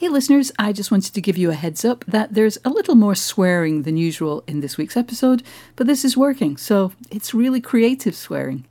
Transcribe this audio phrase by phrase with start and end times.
[0.00, 2.94] Hey, listeners, I just wanted to give you a heads up that there's a little
[2.94, 5.42] more swearing than usual in this week's episode,
[5.74, 8.64] but this is working, so it's really creative swearing.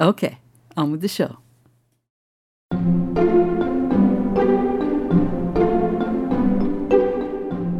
[0.00, 0.38] Okay,
[0.76, 1.38] on with the show.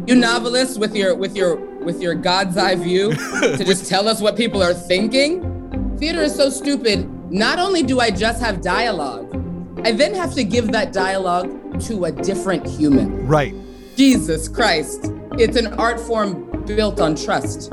[0.07, 4.21] You novelists with your with your with your God's eye view to just tell us
[4.21, 5.97] what people are thinking?
[5.97, 7.11] Theater is so stupid.
[7.29, 9.44] Not only do I just have dialogue,
[9.83, 13.27] I then have to give that dialogue to a different human.
[13.27, 13.53] Right.
[13.95, 15.11] Jesus Christ.
[15.33, 17.69] It's an art form built on trust.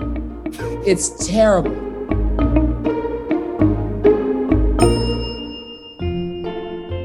[0.85, 1.71] It's terrible.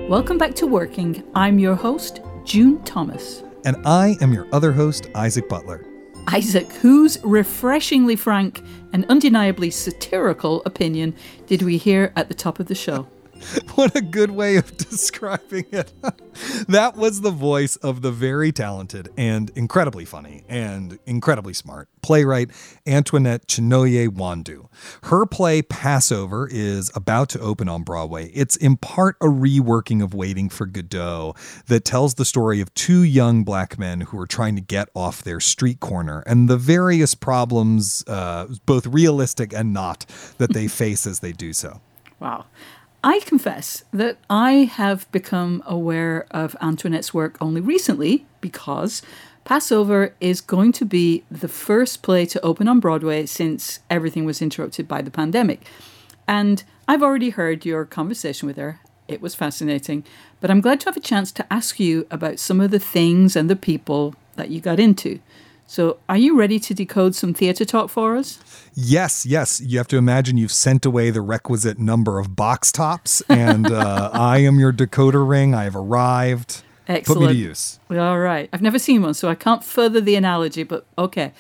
[0.10, 1.24] Welcome back to Working.
[1.36, 3.44] I'm your host, June Thomas.
[3.66, 5.86] And I am your other host, Isaac Butler.
[6.28, 8.62] Isaac, whose refreshingly frank
[8.92, 13.08] and undeniably satirical opinion did we hear at the top of the show?
[13.76, 15.94] what a good way of describing it.
[16.68, 22.50] that was the voice of the very talented and incredibly funny and incredibly smart playwright
[22.86, 24.70] Antoinette Chinonye Nwandu.
[25.04, 28.30] Her play Passover is about to open on Broadway.
[28.30, 33.04] It's in part a reworking of Waiting for Godot that tells the story of two
[33.04, 37.14] young black men who are trying to get off their street corner and the various
[37.14, 40.06] problems, uh, both realistic and not,
[40.38, 41.82] that they face as they do so.
[42.22, 42.46] Wow.
[43.04, 49.02] I confess that I have become aware of Antoinette's work only recently because
[49.46, 54.42] Passover is going to be the first play to open on Broadway since everything was
[54.42, 55.62] interrupted by the pandemic.
[56.28, 58.82] And I've already heard your conversation with her.
[59.08, 60.04] It was fascinating.
[60.42, 63.36] But I'm glad to have a chance to ask you about some of the things
[63.36, 65.20] and the people that you got into.
[65.70, 68.40] So, are you ready to decode some theatre talk for us?
[68.74, 69.60] Yes, yes.
[69.60, 74.10] You have to imagine you've sent away the requisite number of box tops, and uh,
[74.14, 75.54] I am your decoder ring.
[75.54, 76.64] I have arrived.
[76.88, 77.20] Excellent.
[77.20, 77.80] Put me to use.
[77.92, 78.50] All right.
[78.54, 81.34] I've never seen one, so I can't further the analogy, but okay.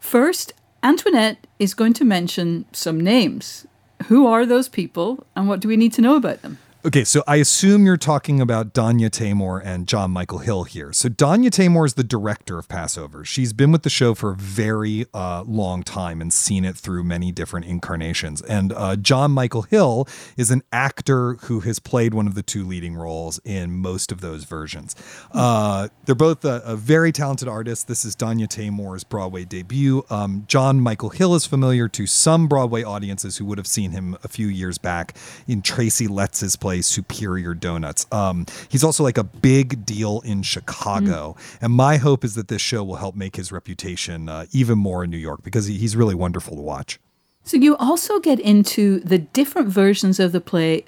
[0.00, 3.66] First, Antoinette is going to mention some names.
[4.06, 6.58] Who are those people, and what do we need to know about them?
[6.86, 10.92] Okay, so I assume you're talking about Danya Taymor and Jon Michael Hill here.
[10.92, 13.24] So Danya Taymor is the director of Passover.
[13.24, 17.02] She's been with the show for a very uh, long time and seen it through
[17.02, 18.40] many different incarnations.
[18.40, 22.62] And uh, Jon Michael Hill is an actor who has played one of the two
[22.62, 24.94] leading roles in most of those versions.
[25.32, 27.82] Uh, they're both a, a, very talented artists.
[27.82, 30.04] This is Danya Taymor's Broadway debut.
[30.08, 34.16] Um, Jon Michael Hill is familiar to some Broadway audiences who would have seen him
[34.22, 35.16] a few years back
[35.48, 38.06] in Tracy Letts's play Superior Donuts.
[38.12, 41.58] Um, he's also like a big deal in Chicago, mm.
[41.60, 45.04] and my hope is that this show will help make his reputation uh, even more
[45.04, 46.98] in New York because he's really wonderful to watch.
[47.42, 50.84] So you also get into the different versions of the play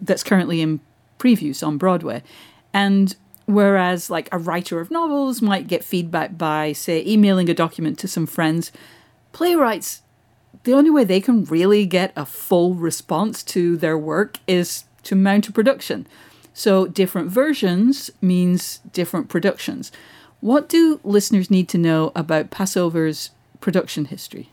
[0.00, 0.80] that's currently in
[1.18, 2.22] previews on Broadway,
[2.72, 3.14] and
[3.46, 8.06] whereas like a writer of novels might get feedback by say emailing a document to
[8.06, 8.70] some friends
[9.32, 10.02] playwrights
[10.64, 15.14] the only way they can really get a full response to their work is to
[15.14, 16.06] mount a production.
[16.52, 19.92] So different versions means different productions.
[20.40, 23.30] What do listeners need to know about Passover's
[23.60, 24.50] production history?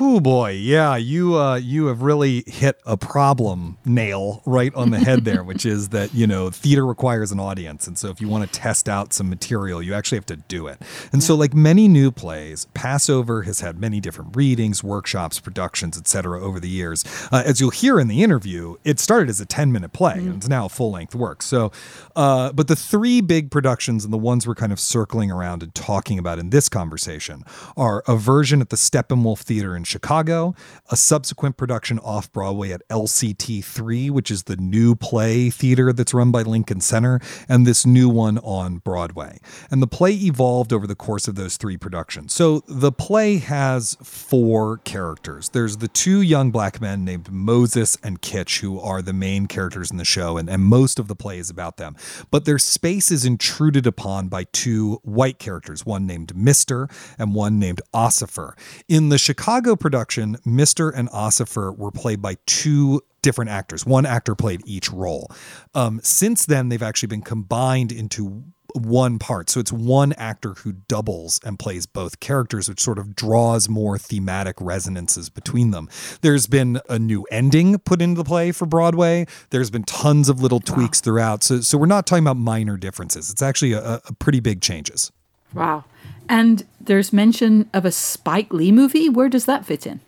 [0.00, 4.98] Oh boy, yeah, you uh, you have really hit a problem nail right on the
[4.98, 8.28] head there, which is that you know theater requires an audience, and so if you
[8.28, 10.80] want to test out some material, you actually have to do it.
[11.12, 11.26] And yeah.
[11.26, 16.40] so, like many new plays, Passover has had many different readings, workshops, productions, etc.
[16.40, 17.04] over the years.
[17.30, 20.26] Uh, as you'll hear in the interview, it started as a ten minute play, mm.
[20.26, 21.42] and it's now a full length work.
[21.42, 21.70] So,
[22.16, 25.74] uh, but the three big productions and the ones we're kind of circling around and
[25.74, 27.44] talking about in this conversation
[27.76, 30.54] are a version at the Steppenwolf Theater in in Chicago,
[30.92, 36.30] a subsequent production off Broadway at LCT3, which is the new play theater that's run
[36.30, 39.40] by Lincoln Center, and this new one on Broadway.
[39.72, 42.32] And the play evolved over the course of those three productions.
[42.32, 45.48] So the play has four characters.
[45.48, 49.90] There's the two young black men named Moses and Kitch, who are the main characters
[49.90, 51.96] in the show, and, and most of the play is about them.
[52.30, 57.58] But their space is intruded upon by two white characters, one named Mister and one
[57.58, 58.56] named Ossifer.
[58.88, 60.92] In the Chicago production, Mr.
[60.94, 63.86] and Ossifer were played by two different actors.
[63.86, 65.30] One actor played each role.
[65.74, 68.44] Um, since then, they've actually been combined into
[68.74, 69.50] one part.
[69.50, 73.98] So it's one actor who doubles and plays both characters, which sort of draws more
[73.98, 75.88] thematic resonances between them.
[76.22, 79.26] There's been a new ending put into the play for Broadway.
[79.50, 81.04] There's been tons of little tweaks wow.
[81.04, 81.42] throughout.
[81.44, 83.30] So, so we're not talking about minor differences.
[83.30, 85.12] It's actually a, a pretty big changes.
[85.54, 85.84] Wow.
[86.28, 89.08] And there's mention of a Spike Lee movie.
[89.08, 90.00] Where does that fit in?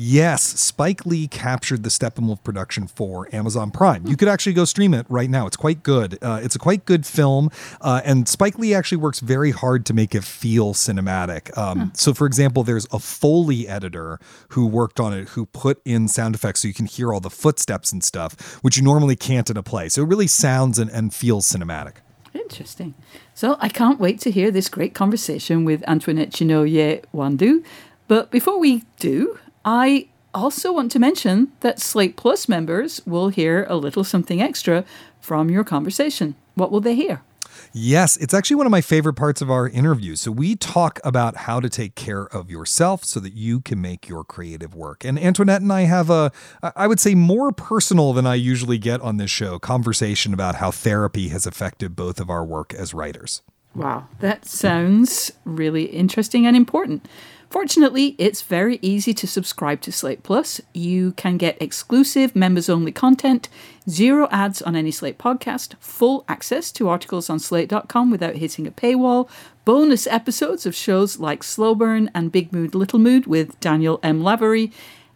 [0.00, 4.06] Yes, Spike Lee captured the Steppenwolf production for Amazon Prime.
[4.06, 5.48] You could actually go stream it right now.
[5.48, 6.22] It's quite good.
[6.22, 7.50] Uh, it's a quite good film,
[7.80, 11.56] uh, and Spike Lee actually works very hard to make it feel cinematic.
[11.58, 11.86] Um, huh.
[11.94, 14.20] So, for example, there's a Foley editor
[14.50, 17.28] who worked on it who put in sound effects so you can hear all the
[17.28, 19.88] footsteps and stuff, which you normally can't in a play.
[19.88, 21.94] So it really sounds and, and feels cinematic.
[22.38, 22.94] Interesting.
[23.34, 27.64] So I can't wait to hear this great conversation with Antoinette Chinonye Nwandu.
[28.06, 33.66] But before we do, I also want to mention that Slate Plus members will hear
[33.68, 34.84] a little something extra
[35.20, 36.36] from your conversation.
[36.54, 37.22] What will they hear?
[37.72, 40.16] Yes, it's actually one of my favorite parts of our interview.
[40.16, 44.08] So, we talk about how to take care of yourself so that you can make
[44.08, 45.04] your creative work.
[45.04, 46.32] And Antoinette and I have a,
[46.62, 50.70] I would say, more personal than I usually get on this show conversation about how
[50.70, 53.42] therapy has affected both of our work as writers.
[53.74, 57.06] Wow, that sounds really interesting and important.
[57.50, 60.60] Fortunately, it's very easy to subscribe to Slate Plus.
[60.74, 63.48] You can get exclusive members only content,
[63.88, 68.70] zero ads on any Slate podcast, full access to articles on slate.com without hitting a
[68.70, 69.30] paywall,
[69.64, 74.22] bonus episodes of shows like Slow Burn and Big Mood Little Mood with Daniel M.
[74.22, 74.70] Lavery,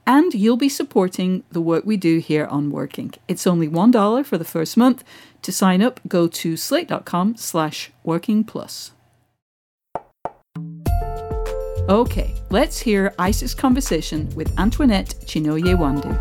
[0.07, 3.13] and you'll be supporting the work we do here on Working.
[3.29, 5.05] It's only $1 for the first month.
[5.43, 8.93] To sign up, go to slate.com slash working plus.
[11.89, 16.17] Okay, let's hear Isaac's conversation with Antoinette Chinonye Nwandu.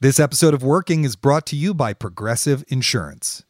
[0.00, 3.44] This episode of Working is brought to you by Progressive Insurance.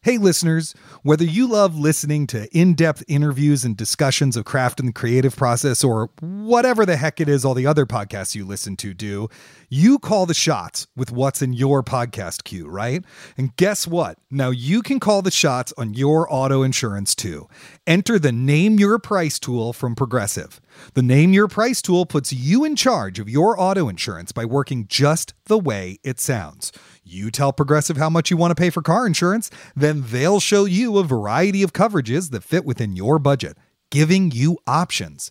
[0.00, 4.88] Hey, listeners, whether you love listening to in depth interviews and discussions of craft and
[4.88, 8.76] the creative process, or whatever the heck it is all the other podcasts you listen
[8.76, 9.28] to do,
[9.68, 13.04] you call the shots with what's in your podcast queue, right?
[13.36, 14.18] And guess what?
[14.30, 17.48] Now you can call the shots on your auto insurance too.
[17.84, 20.60] Enter the Name Your Price tool from Progressive.
[20.94, 24.86] The Name Your Price tool puts you in charge of your auto insurance by working
[24.86, 26.70] just the way it sounds.
[27.10, 30.66] You tell Progressive how much you want to pay for car insurance, then they'll show
[30.66, 33.56] you a variety of coverages that fit within your budget,
[33.90, 35.30] giving you options.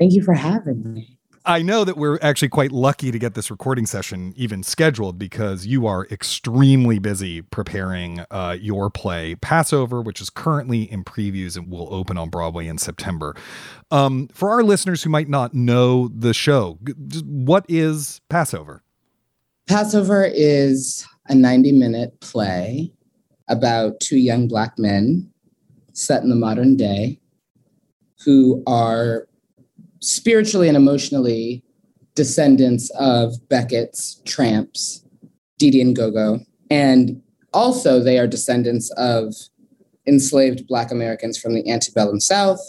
[0.00, 1.18] Thank you for having me.
[1.44, 5.66] I know that we're actually quite lucky to get this recording session even scheduled because
[5.66, 11.70] you are extremely busy preparing uh, your play Passover, which is currently in previews and
[11.70, 13.34] will open on Broadway in September.
[13.90, 16.78] Um, for our listeners who might not know the show,
[17.24, 18.82] what is Passover?
[19.66, 22.90] Passover is a 90 minute play
[23.48, 25.30] about two young Black men
[25.92, 27.18] set in the modern day
[28.24, 29.26] who are
[30.00, 31.62] spiritually and emotionally
[32.14, 35.04] descendants of Beckett's tramps,
[35.58, 36.40] Didi and Gogo.
[36.70, 39.34] And also, they are descendants of
[40.06, 42.60] enslaved Black Americans from the antebellum South.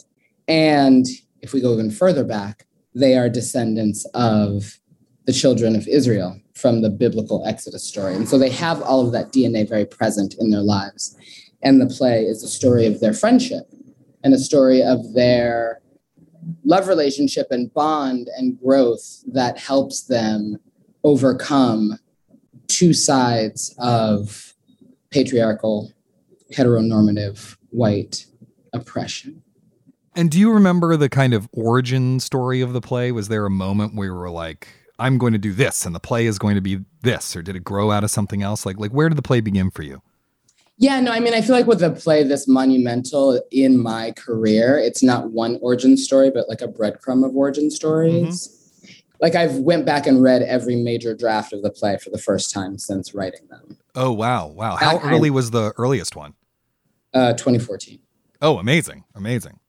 [0.47, 1.05] And
[1.41, 4.79] if we go even further back, they are descendants of
[5.25, 8.15] the children of Israel from the biblical Exodus story.
[8.15, 11.15] And so they have all of that DNA very present in their lives.
[11.63, 13.71] And the play is a story of their friendship
[14.23, 15.81] and a story of their
[16.63, 20.57] love relationship and bond and growth that helps them
[21.03, 21.97] overcome
[22.67, 24.53] two sides of
[25.09, 25.91] patriarchal,
[26.53, 28.25] heteronormative white
[28.73, 29.43] oppression.
[30.15, 33.11] And do you remember the kind of origin story of the play?
[33.11, 34.67] Was there a moment where you were like,
[34.99, 37.55] I'm going to do this and the play is going to be this, or did
[37.55, 38.65] it grow out of something else?
[38.65, 40.01] Like, like where did the play begin for you?
[40.77, 44.79] Yeah, no, I mean, I feel like with a play this monumental in my career,
[44.79, 48.47] it's not one origin story, but like a breadcrumb of origin stories.
[48.47, 48.57] Mm-hmm.
[49.19, 52.51] Like I've went back and read every major draft of the play for the first
[52.51, 53.77] time since writing them.
[53.93, 54.75] Oh wow, wow!
[54.75, 56.33] How that early was the earliest one?
[57.13, 57.99] Uh, 2014.
[58.41, 59.59] Oh, amazing, amazing.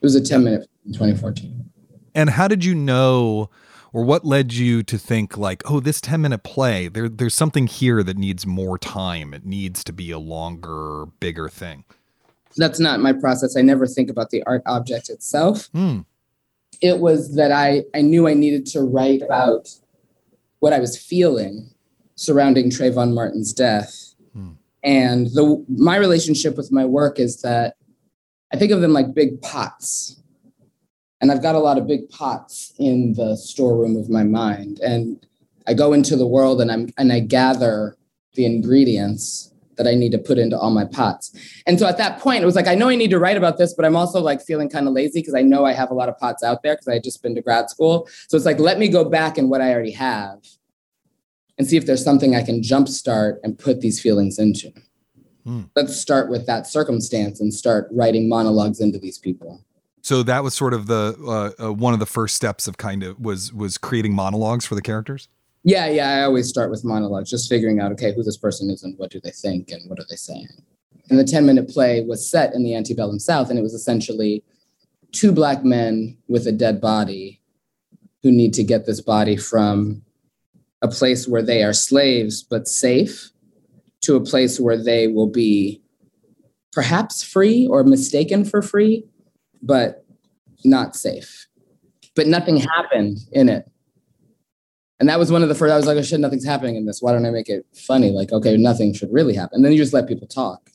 [0.00, 1.70] It was a 10 minute in 2014.
[2.14, 3.50] And how did you know
[3.94, 7.68] or what led you to think like, oh, this 10 minute play, there there's something
[7.68, 9.32] here that needs more time.
[9.32, 11.84] It needs to be a longer, bigger thing.
[12.56, 13.56] That's not my process.
[13.56, 15.68] I never think about the art object itself.
[15.72, 16.00] Hmm.
[16.82, 19.70] It was that I, I knew I needed to write about
[20.58, 21.70] what I was feeling
[22.16, 24.14] surrounding Trayvon Martin's death.
[24.32, 24.52] Hmm.
[24.82, 27.76] And the my relationship with my work is that
[28.52, 30.20] I think of them like big pots.
[31.24, 34.78] And I've got a lot of big pots in the storeroom of my mind.
[34.80, 35.26] And
[35.66, 37.96] I go into the world and I'm and I gather
[38.34, 41.34] the ingredients that I need to put into all my pots.
[41.66, 43.56] And so at that point, it was like, I know I need to write about
[43.56, 45.94] this, but I'm also like feeling kind of lazy because I know I have a
[45.94, 48.06] lot of pots out there because I had just been to grad school.
[48.28, 50.44] So it's like, let me go back in what I already have
[51.56, 54.74] and see if there's something I can jumpstart and put these feelings into.
[55.44, 55.62] Hmm.
[55.74, 59.64] Let's start with that circumstance and start writing monologues into these people
[60.04, 61.16] so that was sort of the
[61.58, 64.74] uh, uh, one of the first steps of kind of was was creating monologues for
[64.74, 65.28] the characters?
[65.64, 68.82] Yeah yeah i always start with monologues just figuring out okay who this person is
[68.82, 70.48] and what do they think and what are they saying.
[71.08, 74.44] And the 10 minute play was set in the antebellum south and it was essentially
[75.12, 77.40] two black men with a dead body
[78.22, 80.02] who need to get this body from
[80.82, 83.30] a place where they are slaves but safe
[84.02, 85.80] to a place where they will be
[86.72, 89.02] perhaps free or mistaken for free
[89.64, 90.04] but
[90.64, 91.46] not safe.
[92.14, 93.68] But nothing happened in it.
[95.00, 96.86] And that was one of the first, I was like, oh shit, nothing's happening in
[96.86, 97.02] this.
[97.02, 98.10] Why don't I make it funny?
[98.10, 99.56] Like, okay, nothing should really happen.
[99.56, 100.70] And then you just let people talk.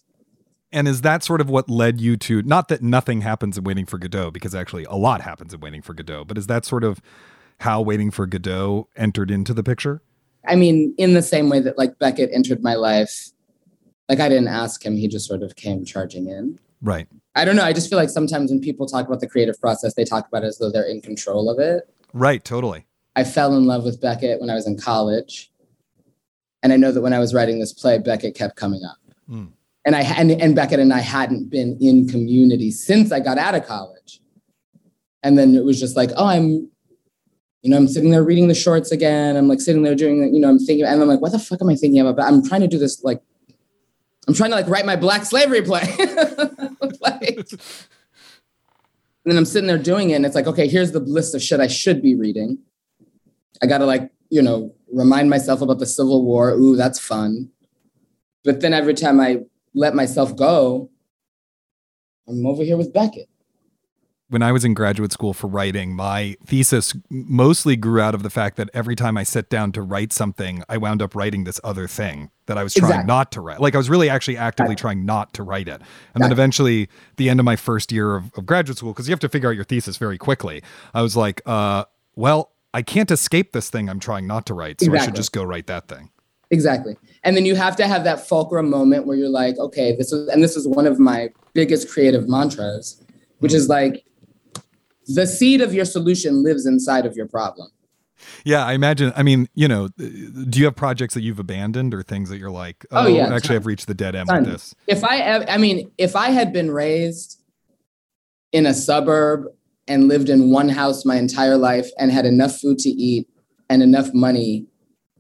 [0.72, 3.86] And is that sort of what led you to, not that nothing happens in Waiting
[3.86, 6.84] for Godot, because actually a lot happens in Waiting for Godot, but is that sort
[6.84, 7.01] of
[7.62, 10.01] how Waiting for Godot entered into the picture?
[10.48, 13.31] I mean, in the same way that like Beckett entered my life,
[14.10, 16.60] like I didn't ask him, he just sort of came charging in.
[16.81, 17.08] Right.
[17.39, 17.63] I don't know.
[17.63, 20.43] I just feel like sometimes when people talk about the creative process, they talk about
[20.43, 21.89] it as though they're in control of it.
[22.12, 22.86] Right, totally.
[23.15, 25.50] I fell in love with Beckett when I was in college.
[26.62, 28.98] And I know that when I was writing this play, Beckett kept coming up.
[29.29, 29.53] Mm.
[29.86, 33.55] And I and, and Beckett and I hadn't been in community since I got out
[33.55, 34.19] of college.
[35.24, 36.69] And then it was just like, oh, I'm,
[37.62, 39.38] you know, I'm sitting there reading the shorts again.
[39.38, 41.62] I'm like sitting there doing, you know, I'm thinking, and I'm like, what the fuck
[41.62, 42.19] am I thinking about?
[42.19, 43.22] I'm trying to do this like
[44.27, 45.81] I'm trying to like write my black slavery play.
[47.22, 47.60] like, and
[49.26, 51.60] then I'm sitting there doing it, and it's like, okay, here's the list of shit
[51.60, 52.60] I should be reading.
[53.62, 56.52] I gotta like, you know, remind myself about the Civil War.
[56.52, 57.50] Ooh, that's fun.
[58.44, 59.42] But then every time I
[59.74, 60.90] let myself go,
[62.28, 63.30] I'm over here with Beckett
[64.30, 68.30] when I was in graduate school for writing, my thesis mostly grew out of the
[68.30, 71.60] fact that every time I sat down to write something, I wound up writing this
[71.64, 73.08] other thing that I was trying exactly.
[73.08, 73.60] not to write.
[73.60, 75.82] Like I was really actually actively trying not to write it.
[76.14, 79.12] And then eventually, the end of my first year of, of graduate school, because you
[79.12, 80.62] have to figure out your thesis very quickly,
[80.94, 84.80] I was like, uh, well, I can't escape this thing I'm trying not to write.
[84.80, 85.00] So exactly.
[85.00, 86.12] I should just go write that thing.
[86.52, 86.98] Exactly.
[87.24, 90.28] And then you have to have that fulcrum moment where you're like, okay, this is,
[90.30, 93.04] and this is one of my biggest creative mantras,
[93.40, 94.04] which is like,
[95.16, 97.70] the seed of your solution lives inside of your problem.
[98.44, 99.13] Yeah, I imagine.
[99.16, 102.51] I mean, you know, do you have projects that you've abandoned or things that you're
[102.51, 104.75] like, oh, oh yeah, actually, I've reached the dead end with this?
[104.88, 107.42] If I, I mean, if I had been raised
[108.51, 109.46] in a suburb
[109.88, 113.28] and lived in one house my entire life and had enough food to eat
[113.70, 114.66] and enough money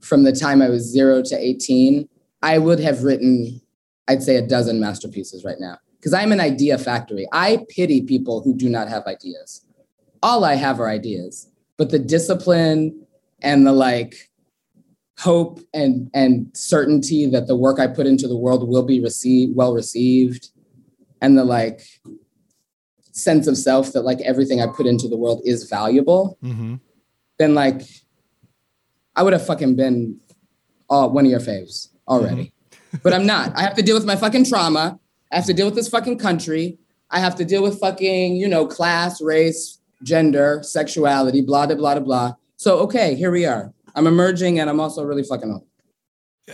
[0.01, 2.07] from the time I was zero to 18,
[2.41, 3.61] I would have written,
[4.07, 7.27] I'd say, a dozen masterpieces right now because I'm an idea factory.
[7.31, 9.65] I pity people who do not have ideas
[10.21, 11.47] all I have are ideas,
[11.77, 13.05] but the discipline
[13.41, 14.29] and the like
[15.19, 19.55] hope and and certainty that the work I put into the world will be received
[19.55, 20.49] well received
[21.21, 21.81] and the like
[23.11, 26.75] sense of self that like everything I put into the world is valuable, mm-hmm.
[27.37, 27.81] then like
[29.15, 30.19] I would have fucking been
[30.89, 32.53] all one of your faves already.
[32.71, 32.97] Mm-hmm.
[33.03, 33.55] but I'm not.
[33.55, 34.99] I have to deal with my fucking trauma.
[35.31, 36.79] I have to deal with this fucking country.
[37.11, 41.99] I have to deal with fucking, you know, class, race, gender, sexuality, blah, blah, blah,
[41.99, 42.33] blah.
[42.57, 43.73] So, okay, here we are.
[43.95, 45.65] I'm emerging and I'm also really fucking old.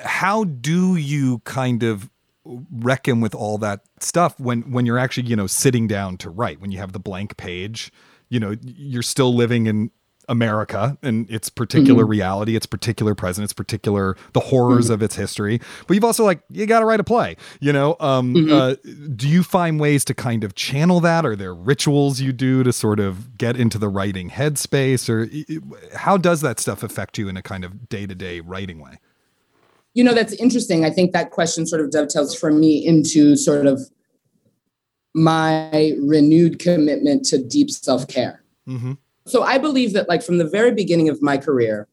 [0.03, 2.09] How do you kind of
[2.71, 6.59] reckon with all that stuff when when you're actually, you know, sitting down to write,
[6.59, 7.91] when you have the blank page,
[8.29, 9.89] you know, you're still living in
[10.29, 12.11] America and its particular mm-hmm.
[12.11, 14.95] reality, its particular present, its particular the horrors mm-hmm.
[14.95, 15.59] of its history.
[15.87, 17.37] But you've also like you got to write a play.
[17.59, 18.51] You know, um, mm-hmm.
[18.51, 18.75] uh,
[19.15, 21.25] do you find ways to kind of channel that?
[21.25, 25.29] Are there rituals you do to sort of get into the writing headspace, or
[25.97, 28.99] how does that stuff affect you in a kind of day to day writing way?
[29.93, 30.83] You know, that's interesting.
[30.83, 33.89] I think that question sort of dovetails for me into sort of
[35.13, 38.43] my renewed commitment to deep self care.
[38.67, 38.93] Mm-hmm
[39.27, 41.87] So I believe that, like, from the very beginning of my career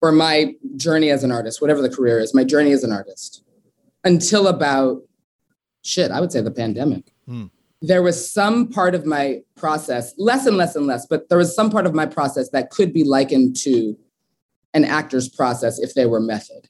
[0.00, 3.42] or my journey as an artist, whatever the career is, my journey as an artist,
[4.04, 5.02] until about
[5.82, 7.46] shit, I would say the pandemic, Hmm.
[7.82, 11.54] there was some part of my process, less and less and less, but there was
[11.54, 13.96] some part of my process that could be likened to
[14.74, 16.68] an actor's process if they were method,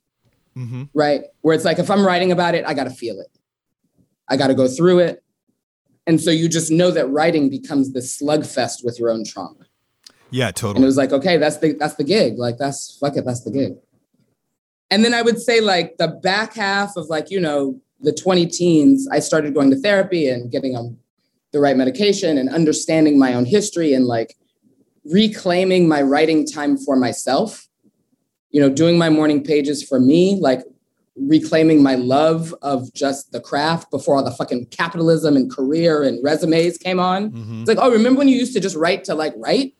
[0.56, 0.84] Mm-hmm.
[0.94, 1.22] right?
[1.40, 3.30] Where it's like, if I'm writing about it, I got to feel it,
[4.28, 5.22] I got to go through it.
[6.06, 9.66] And so you just know that writing becomes this slugfest with your own trauma.
[10.34, 10.78] Yeah, totally.
[10.78, 12.38] And it was like, okay, that's the that's the gig.
[12.38, 13.74] Like that's fuck it, that's the gig.
[14.90, 18.46] And then I would say like the back half of like, you know, the 20
[18.46, 20.98] teens, I started going to therapy and getting on
[21.52, 24.34] the right medication and understanding my own history and like
[25.04, 27.68] reclaiming my writing time for myself.
[28.50, 30.62] You know, doing my morning pages for me, like
[31.14, 36.18] reclaiming my love of just the craft before all the fucking capitalism and career and
[36.24, 37.30] resumes came on.
[37.30, 37.60] Mhm.
[37.60, 39.74] It's like, oh, remember when you used to just write to like write?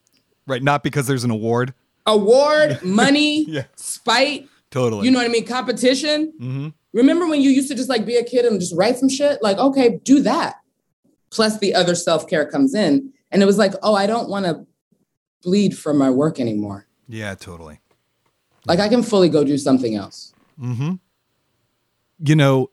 [0.46, 0.62] Right.
[0.62, 1.74] Not because there's an award.
[2.06, 3.64] award, money, Yeah.
[3.76, 5.06] spite, Totally.
[5.06, 5.46] you know what I mean?
[5.46, 6.32] Competition.
[6.38, 9.08] hmm Remember when you used to just like be a kid and just write some
[9.08, 9.42] shit?
[9.42, 10.56] Like, okay, do that.
[11.30, 13.12] Plus the other self-care comes in.
[13.32, 14.64] And it was like, oh, I don't want to
[15.42, 16.86] bleed for my work anymore.
[17.08, 17.80] Yeah, totally.
[18.66, 20.32] Like I can fully go do something else.
[20.58, 20.92] hmm
[22.20, 22.70] You know,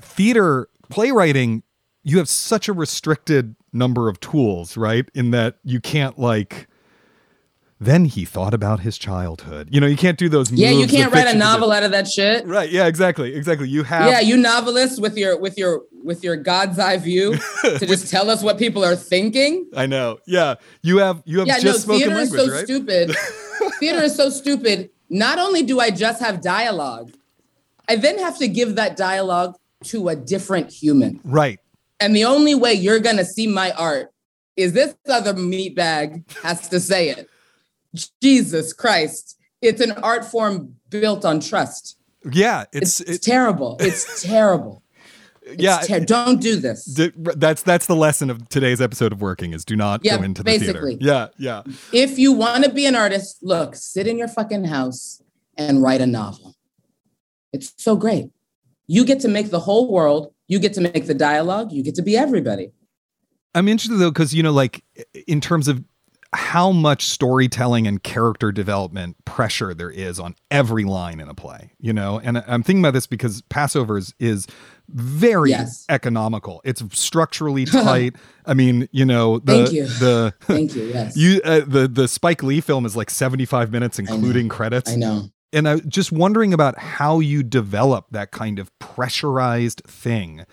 [0.00, 1.62] theater playwriting,
[2.02, 5.08] you have such a restricted number of tools, right?
[5.14, 6.66] In that you can't like.
[7.78, 9.68] Then he thought about his childhood.
[9.70, 10.50] You know, you can't do those.
[10.50, 12.46] Yeah, you moves that can't write a novel out of that shit.
[12.46, 12.70] Right.
[12.70, 12.86] Yeah.
[12.86, 13.34] Exactly.
[13.34, 13.68] Exactly.
[13.68, 14.08] You have.
[14.10, 18.30] Yeah, you novelists with your with your with your God's eye view to just tell
[18.30, 19.68] us what people are thinking.
[19.76, 20.18] I know.
[20.26, 20.54] Yeah.
[20.80, 21.22] You have.
[21.26, 22.64] You have Yeah, no, just spoken theater is language, so right?
[22.64, 23.16] stupid.
[23.78, 24.88] theater is so stupid.
[25.10, 27.12] Not only do I just have dialogue,
[27.88, 29.54] I then have to give that dialogue
[29.84, 31.20] to a different human.
[31.24, 31.60] Right.
[32.00, 34.10] And the only way you're gonna see my art
[34.56, 37.28] is this other meatbag has to say it.
[38.22, 39.38] Jesus Christ.
[39.62, 41.96] It's an art form built on trust.
[42.30, 42.64] Yeah.
[42.72, 43.10] It's, It's.
[43.10, 43.76] it- terrible.
[43.80, 44.82] It's terrible.
[45.42, 45.78] It's yeah.
[45.78, 46.84] ter- don't do this.
[46.84, 50.24] D- that's that's the lesson of today's episode of working is do not Yeah, go
[50.24, 50.96] into the basically.
[50.96, 51.30] theater.
[51.38, 51.72] Yeah, yeah.
[51.92, 55.22] if you want to be an artist, look, sit in your fucking house
[55.56, 56.56] and write a novel.
[57.52, 58.30] It's so great.
[58.88, 61.94] You get to make the whole world, you get to make the dialogue, you get
[61.94, 62.72] to be everybody.
[63.54, 64.82] I'm interested though because you know, like
[65.28, 65.84] in terms of
[66.36, 71.72] how much storytelling and character development pressure there is on every line in a play,
[71.80, 74.46] you know, and I'm thinking about this because Passovers is
[74.88, 75.84] very Yes.
[75.88, 76.60] economical.
[76.64, 78.16] It's structurally tight.
[78.44, 79.86] I mean, you know, the Thank you.
[79.86, 80.84] the Thank you.
[80.84, 81.16] Yes.
[81.22, 84.90] you uh, the the Spike Lee film is like 75 minutes including credits.
[84.92, 85.30] I know.
[85.52, 90.44] And I am just wondering about how you develop that kind of pressurized thing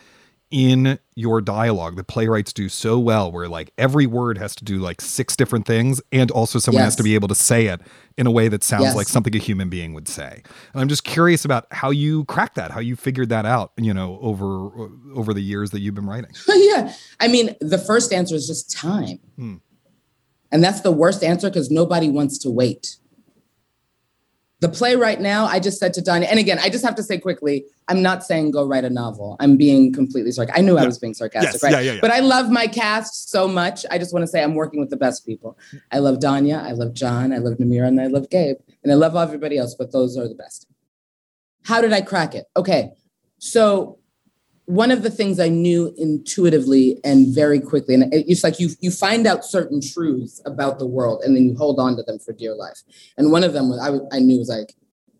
[0.54, 4.78] in your dialogue the playwrights do so well, where like every word has to do
[4.78, 7.82] like six different things, and also someone has to be able to say it
[8.18, 8.96] in a way that sounds Yes.
[8.96, 10.44] like something a human being would say.
[10.74, 13.94] And I'm just curious about how you cracked that, how you figured that out, you
[13.94, 14.70] know, over
[15.16, 16.30] over the years that you've been writing.
[16.48, 16.94] yeah.
[17.20, 19.20] I mean, the first answer is just time.
[19.36, 19.56] Hmm.
[20.52, 22.98] And that's the worst answer because nobody wants to wait.
[24.63, 27.04] The play right now, I just said to Danya, and again, I just have to
[27.04, 29.36] say quickly, I'm not saying go write a novel.
[29.41, 30.58] I'm being completely sarcastic.
[30.58, 31.63] I knew I was being sarcastic, Yes.
[31.63, 31.73] right?
[31.73, 31.99] Yeah, yeah, yeah.
[31.99, 33.86] But I love my cast so much.
[33.91, 35.58] I just want to say I'm working with the best people.
[35.91, 38.56] I love Danya, I love Jon, I love Namira, and I love Gabe.
[38.84, 40.65] And I love everybody else, but those are the best.
[41.65, 42.45] How did I crack it?
[42.56, 42.91] Okay.
[43.39, 43.99] So
[44.65, 48.91] one of the things I knew intuitively and very quickly, and it's like you you
[48.91, 52.34] find out certain truths about the world, and then you hold on to them for
[52.34, 52.82] dear life.
[53.17, 54.73] And one of them was I, I knew was like,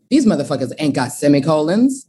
[0.10, 2.08] these motherfuckers ain't got semicolons.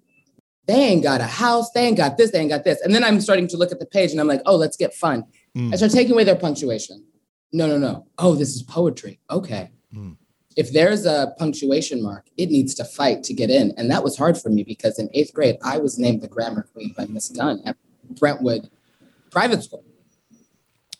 [0.66, 1.70] They ain't got a house.
[1.72, 2.30] They ain't got this.
[2.30, 2.80] They ain't got this.
[2.80, 4.94] And then I'm starting to look at the page, and I'm like, oh, let's get
[4.94, 5.24] fun.
[5.56, 5.72] Mm.
[5.72, 7.04] I start taking away their punctuation.
[7.52, 8.06] No, no, no.
[8.18, 9.20] Oh, this is poetry.
[9.30, 9.70] Okay.
[9.94, 10.16] Mm.
[10.56, 13.72] If there's a punctuation mark, it needs to fight to get in.
[13.76, 16.66] And that was hard for me because in eighth grade, I was named the grammar
[16.72, 17.76] queen by Miss Dunn at
[18.10, 18.70] Brentwood
[19.30, 19.84] Private School.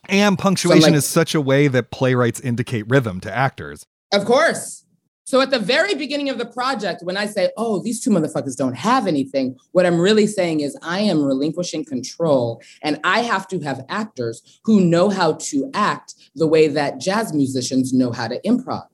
[0.08, 3.86] And punctuation like- is such a way that playwrights indicate rhythm to actors.
[4.12, 4.84] Of course.
[5.26, 8.56] So at the very beginning of the project, when I say, oh, these two motherfuckers
[8.56, 13.48] don't have anything, what I'm really saying is I am relinquishing control and I have
[13.48, 18.28] to have actors who know how to act the way that jazz musicians know how
[18.28, 18.86] to improv.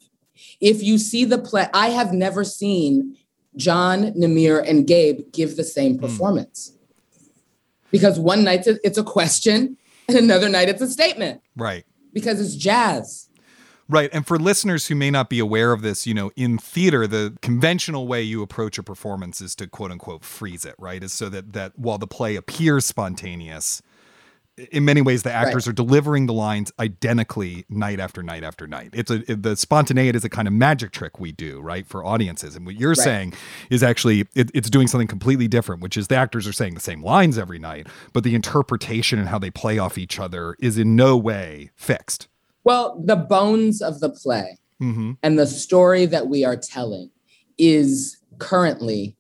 [0.61, 3.16] If you see the play, I have never seen
[3.57, 6.01] Jon, Namir, and Gabe give the same hmm.
[6.01, 6.73] performance.
[7.90, 9.77] Because one night it's a- it's a question
[10.09, 11.85] and another night it's a statement Right.
[12.12, 13.29] because it's jazz.
[13.88, 14.09] Right.
[14.12, 17.37] And for listeners who may not be aware of this, you know, in theater, the
[17.42, 21.03] conventional way you approach a performance is to quote unquote freeze it, right?
[21.03, 23.83] Is so that that while the play appears spontaneous,
[24.72, 25.70] in many ways the actors Right.
[25.70, 30.16] are delivering the lines identically night after night after night it's a it- the spontaneity
[30.16, 33.32] is a kind of magic trick we do right for audiences and what you're saying
[33.70, 36.80] is actually it, it's doing something completely different which is the actors are saying the
[36.80, 40.76] same lines every night but the interpretation and how they play off each other is
[40.76, 42.28] in no way fixed
[42.64, 45.12] Well, the bones of the play mm-hmm.
[45.22, 47.10] and the story that we are telling
[47.56, 49.16] is currently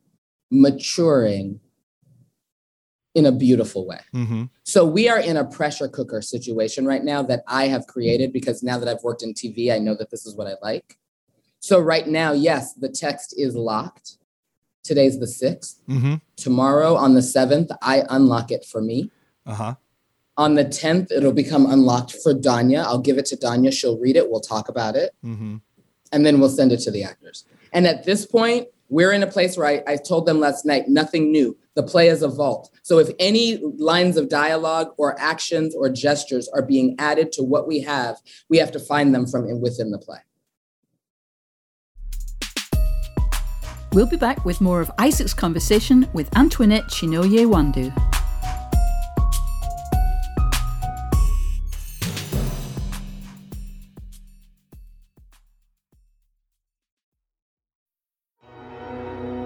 [0.50, 1.60] maturing
[3.14, 4.00] in a beautiful way.
[4.14, 4.44] Mm-hmm.
[4.62, 8.62] So we are in a pressure cooker situation right now that I have created because
[8.62, 10.96] now that I've worked in TV, I know that this is what I like.
[11.58, 14.16] So right now, yes, the text is locked.
[14.82, 15.76] Today's the 6th.
[15.88, 16.14] Mm-hmm.
[16.36, 19.10] Tomorrow on the 7th, I unlock it for me.
[19.44, 19.74] Uh-huh.
[20.36, 22.84] On the 10th, it'll become unlocked for Danya.
[22.84, 23.72] I'll give it to Danya.
[23.72, 24.30] She'll read it.
[24.30, 25.10] We'll talk about it.
[25.24, 25.56] Mm-hmm.
[26.12, 27.44] And then we'll send it to the actors.
[27.72, 30.88] And at this point, we're in a place where I, I told them last night
[30.88, 31.56] nothing new.
[31.76, 32.70] The play is a vault.
[32.82, 37.66] So if any lines of dialogue or actions or gestures are being added to what
[37.66, 38.16] we have,
[38.48, 40.18] we have to find them from in, within the play.
[43.92, 48.19] We'll be back with more of Isaac's conversation with Antoinette Chinonye Nwandu.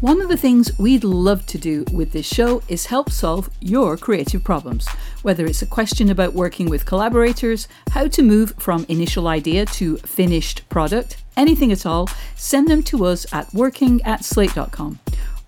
[0.00, 3.96] One of the things we'd love to do with this show is help solve your
[3.96, 4.86] creative problems.
[5.22, 9.96] Whether it's a question about working with collaborators, how to move from initial idea to
[9.96, 15.00] finished product, anything at all, send them to us at working at slate.com.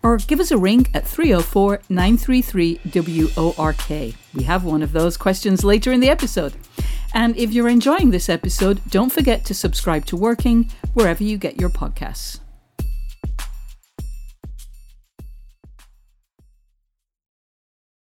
[0.03, 2.81] Or give us a ring at 304 933
[3.37, 3.89] WORK.
[4.35, 6.55] We have one of those questions later in the episode.
[7.15, 11.61] And if you're enjoying this episode, don't forget to subscribe to Working wherever you get
[11.61, 12.40] your podcasts.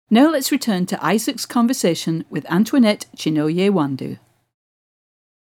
[0.10, 4.20] Now let's return to Isaac's conversation with Antoinette Chinonye Nwandu.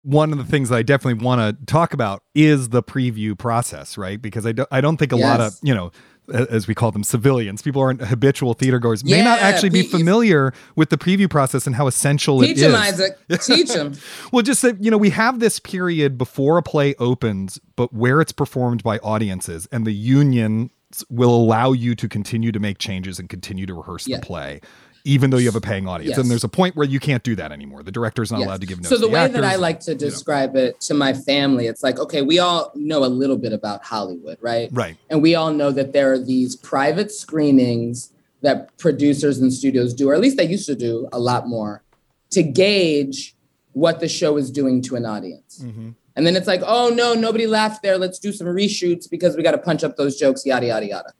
[0.02, 3.98] one of the things that I definitely want to talk about is the preview process,
[3.98, 4.22] right?
[4.22, 5.90] Because I don't, I don't think a lot of, you know,
[6.32, 10.52] as we call them, civilians, people aren't habitual theater goers, may not actually be familiar
[10.74, 12.54] with the preview process and how essential it is.
[12.54, 12.72] Teach it is.
[12.72, 13.18] him, Isaac.
[13.42, 13.94] Teach him.
[14.32, 18.20] Well, just that, you know, we have this period before a play opens, but where
[18.20, 20.70] it's performed by audiences, and the union
[21.10, 24.16] will allow you to continue to make changes and continue to rehearse Yeah.
[24.18, 24.60] the play,
[25.04, 26.10] even though you have a paying audience.
[26.10, 26.18] Yes.
[26.18, 27.82] And there's a point where you can't do that anymore.
[27.82, 28.46] The director's not Yes.
[28.46, 28.88] allowed to give notes.
[28.88, 29.98] So the to way that I like to you know.
[30.00, 33.84] describe it to my family, it's like, okay, we all know a little bit about
[33.84, 34.68] Hollywood, right?
[34.72, 34.96] Right.
[35.10, 38.10] And we all know that there are these private screenings
[38.42, 41.82] that producers and studios do, or at least they used to do a lot more,
[42.30, 43.34] to gauge
[43.72, 45.60] what the show is doing to an audience.
[45.64, 45.90] Mm-hmm.
[46.16, 47.98] And then it's like, oh no, nobody laughed there.
[47.98, 51.12] Let's do some reshoots because we got to punch up those jokes, yada, yada, yada.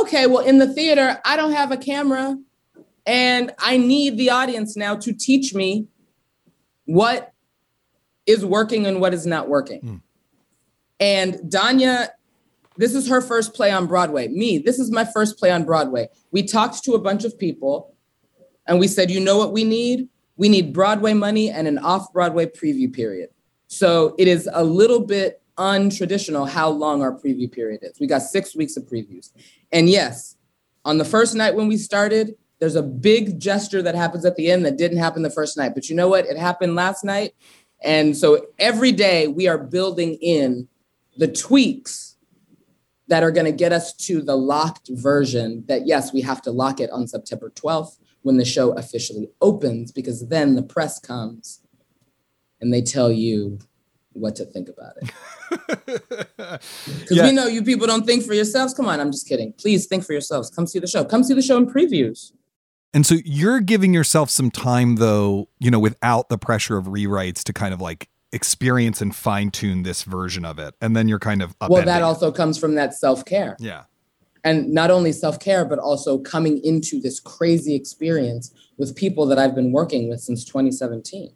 [0.00, 2.36] Okay, well, in the theater, I don't have a camera
[3.06, 5.86] and I need the audience now to teach me
[6.86, 7.32] what
[8.26, 9.80] is working and what is not working.
[9.80, 9.96] Hmm.
[10.98, 12.08] And Danya,
[12.76, 14.28] this is her first play on Broadway.
[14.28, 16.08] Me, this is my first play on Broadway.
[16.30, 17.94] We talked to a bunch of people
[18.66, 20.08] and we said, you know what we need?
[20.36, 23.30] We need Broadway money and an off Broadway preview period.
[23.72, 27.98] So it is a little bit untraditional how long our preview period is.
[27.98, 29.32] We got six weeks of previews.
[29.72, 30.36] And yes,
[30.84, 34.50] on the first night when we started, there's a big gesture that happens at the
[34.50, 35.72] end that didn't happen the first night.
[35.74, 36.26] But you know what?
[36.26, 37.32] It happened last night.
[37.82, 40.68] And so every day we are building in
[41.16, 42.18] the tweaks
[43.08, 46.50] that are going to get us to the locked version that, yes, we have to
[46.50, 51.61] lock it on September 12th when the show officially opens, because then the press comes
[52.62, 53.58] and they tell you
[54.14, 55.10] what to think about it.
[56.36, 57.24] Because Yeah.
[57.24, 58.72] we know you people don't think for yourselves.
[58.74, 59.52] Come on, I'm just kidding.
[59.54, 60.48] Please think for yourselves.
[60.50, 61.04] Come see the show.
[61.04, 62.32] Come see the show in previews.
[62.94, 67.42] And so you're giving yourself some time, though, you know, without the pressure of rewrites
[67.44, 70.74] to kind of like experience and fine tune this version of it.
[70.80, 71.70] And then you're kind of up.
[71.70, 72.04] Well, that it.
[72.04, 73.56] also comes from that self care.
[73.58, 73.84] Yeah.
[74.44, 79.54] and not only self-care but also coming into this crazy experience with people that I've
[79.54, 81.32] been working with since 2017.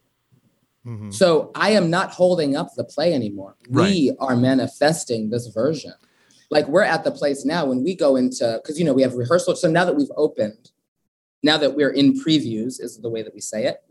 [0.86, 1.12] Mhm.
[1.12, 3.56] So I am not holding up the play anymore.
[3.68, 3.90] Right.
[3.90, 5.92] We are manifesting this version.
[6.50, 9.14] Like we're at the place now when we go into because you know we have
[9.14, 9.56] rehearsal.
[9.56, 10.70] So now that we've opened,
[11.42, 13.82] now that we're in previews is the way that we say it.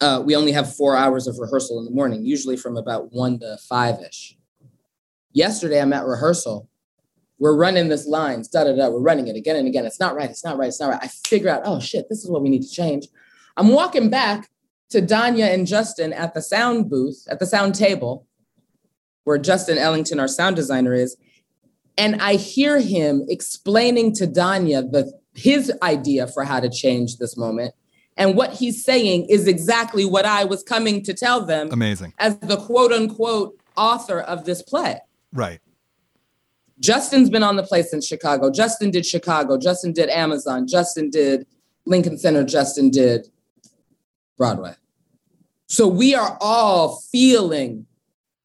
[0.00, 3.36] uh, we only have four hours of rehearsal in the morning, usually from about one
[3.40, 4.36] to five ish.
[5.32, 6.68] Yesterday, I'm at rehearsal.
[7.40, 8.88] We're running this line, da da da.
[8.90, 9.84] We're running it again and again.
[9.86, 10.30] It's not right.
[10.30, 10.68] It's not right.
[10.68, 11.00] It's not right.
[11.02, 13.08] I figure out, oh shit, this is what we need to change.
[13.56, 14.50] I'm walking back
[14.90, 18.26] to Danya and Justin at the sound booth, at the sound table,
[19.24, 21.16] where Justin Ellington, our sound designer, is.
[21.96, 27.36] And I hear him explaining to Danya the his idea for how to change this
[27.36, 27.74] moment.
[28.16, 31.68] And what he's saying is exactly what I was coming to tell them.
[31.70, 32.12] Amazing.
[32.18, 34.98] As the quote unquote author of this play.
[35.32, 35.60] Right.
[36.80, 38.50] Justin's been on the play since Chicago.
[38.50, 39.56] Justin did Chicago.
[39.56, 40.66] Justin did Amazon.
[40.66, 41.46] Justin did
[41.86, 42.44] Lincoln Center.
[42.44, 43.28] Justin did
[44.38, 44.74] Broadway.
[45.66, 47.86] So we are all feeling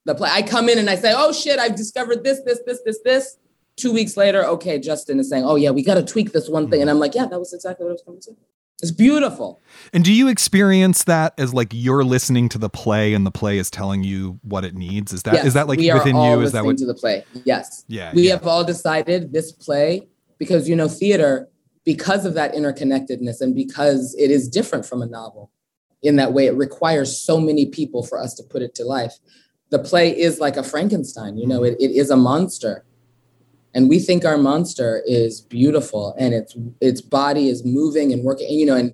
[0.05, 0.29] the play.
[0.31, 3.37] I come in and I say, oh shit, I've discovered this, this, this, this, this.
[3.77, 6.69] Two weeks later, okay, Justin is saying, oh yeah, we got to tweak this one
[6.69, 6.81] thing.
[6.81, 8.35] And I'm like, yeah, that was exactly what I was coming to.
[8.81, 9.61] It's beautiful.
[9.93, 13.57] And do you experience that as like you're listening to the play and the play
[13.57, 15.13] is telling you what it needs?
[15.13, 16.41] Is that yes, is that like within you?
[16.41, 17.23] Is that listening what to the play?
[17.45, 17.85] Yes.
[17.87, 18.33] Yeah, We yeah.
[18.33, 21.47] have all decided this play because you know theater
[21.85, 25.49] because of that interconnectedness and because it is different from a novel
[26.03, 29.15] in that way it requires so many people for us to put it to life.
[29.69, 32.85] The play is like a Frankenstein, you know, it, it is a monster.
[33.73, 38.47] And we think our monster is beautiful and its its body is moving and working,
[38.47, 38.93] and, you know, and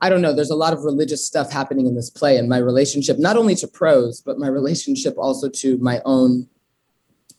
[0.00, 2.56] I don't know, there's a lot of religious stuff happening in this play and my
[2.56, 6.48] relationship, not only to prose, but my relationship also to my own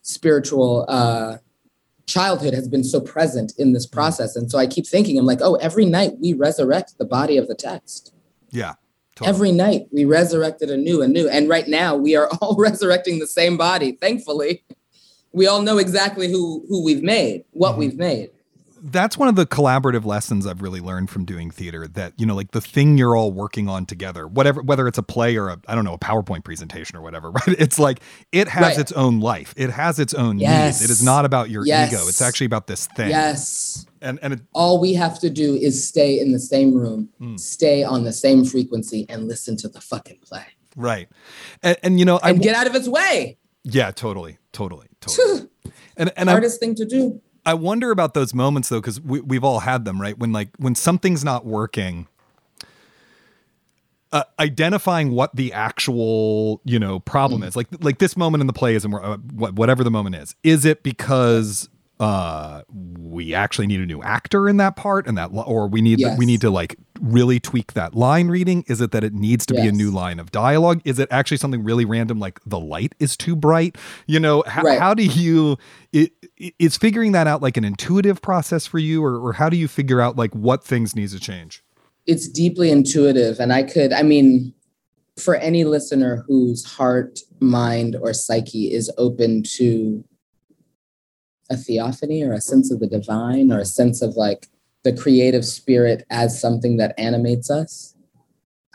[0.03, 1.37] spiritual uh,
[2.05, 4.35] childhood has been so present in this process.
[4.35, 7.47] And so I keep thinking, I'm like, oh, every night we resurrect the body of
[7.47, 8.13] the text.
[8.51, 8.73] Yeah.
[9.21, 9.29] Totally.
[9.29, 11.29] Every night we resurrected anew, anew.
[11.29, 14.63] And right now we are all resurrecting the same body, thankfully.
[15.33, 17.79] We all know exactly who who we've made, what mm-hmm.
[17.79, 18.31] we've made.
[18.83, 22.35] That's one of the collaborative lessons I've really learned from doing theater that, you know,
[22.35, 25.59] like the thing you're all working on together, whatever, whether it's a play or a,
[25.67, 27.47] I don't know, a PowerPoint presentation or whatever, right?
[27.59, 28.79] It's like it has Right.
[28.79, 29.53] its own life.
[29.57, 30.79] It has its own Yes.
[30.81, 30.89] needs.
[30.89, 31.91] It is not about your Yes.
[31.93, 32.07] ego.
[32.07, 33.09] It's actually about this thing.
[33.09, 33.85] Yes.
[34.01, 37.37] And, and it, All we have to do is stay in the same room, Hmm.
[37.37, 40.45] stay on the same frequency, and listen to the fucking play.
[40.75, 41.07] right.
[41.61, 43.37] And, and you know, I, And get out of its way.
[43.63, 45.47] yeah, totally, totally, totally.
[45.97, 47.21] and, and I, Hardest thing to do.
[47.45, 50.17] I wonder about those moments though, because we, we've all had them, right?
[50.17, 52.07] When like when something's not working,
[54.11, 58.53] uh, identifying what the actual you know problem is, like like this moment in the
[58.53, 61.69] play is, and uh, whatever the moment is, is it because
[62.01, 62.63] uh
[62.97, 66.17] we actually need a new actor in that part and that or we need Yes.
[66.17, 68.63] we need to like really tweak that line reading.
[68.67, 70.81] Is it that it needs to be a new line of dialogue?
[70.85, 73.75] Is it actually something really random like the light is too bright?
[74.07, 74.79] You know h- Right.
[74.79, 75.57] how do you
[75.93, 79.49] it, it- is figuring that out like an intuitive process for you or, or how
[79.49, 81.63] do you figure out like what things needs to change?
[82.07, 84.53] It's deeply intuitive and i could i mean
[85.19, 90.03] for any listener whose heart mind or psyche is open to
[91.51, 94.47] a theophany or a sense of the divine or a sense of like
[94.83, 97.95] the creative spirit as something that animates us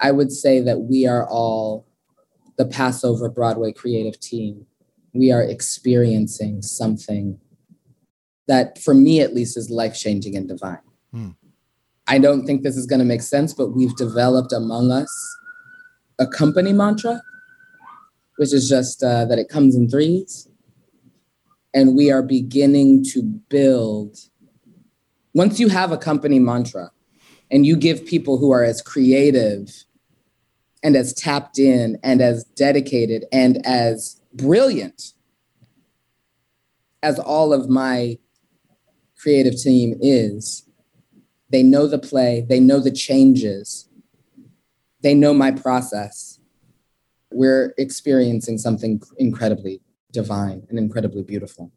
[0.00, 1.86] i would say that we are all
[2.56, 4.66] the passover broadway creative team.
[5.12, 7.38] We are experiencing something
[8.48, 10.78] that for me at least is life changing and divine.
[12.06, 15.10] I don't think this is going to make sense, but we've developed among us
[16.18, 17.20] a company mantra,
[18.36, 20.48] which is just uh, that it comes in threes.
[21.76, 24.16] And we are beginning to build.
[25.34, 26.90] Once you have a company mantra
[27.50, 29.84] and you give people who are as creative
[30.82, 35.12] and as tapped in and as dedicated and as brilliant
[37.02, 38.18] as all of my
[39.18, 40.66] creative team is,
[41.50, 43.86] they know the play, they know the changes,
[45.02, 46.40] they know my process.
[47.30, 49.82] We're experiencing something incredibly
[50.20, 51.70] divine and incredibly beautiful.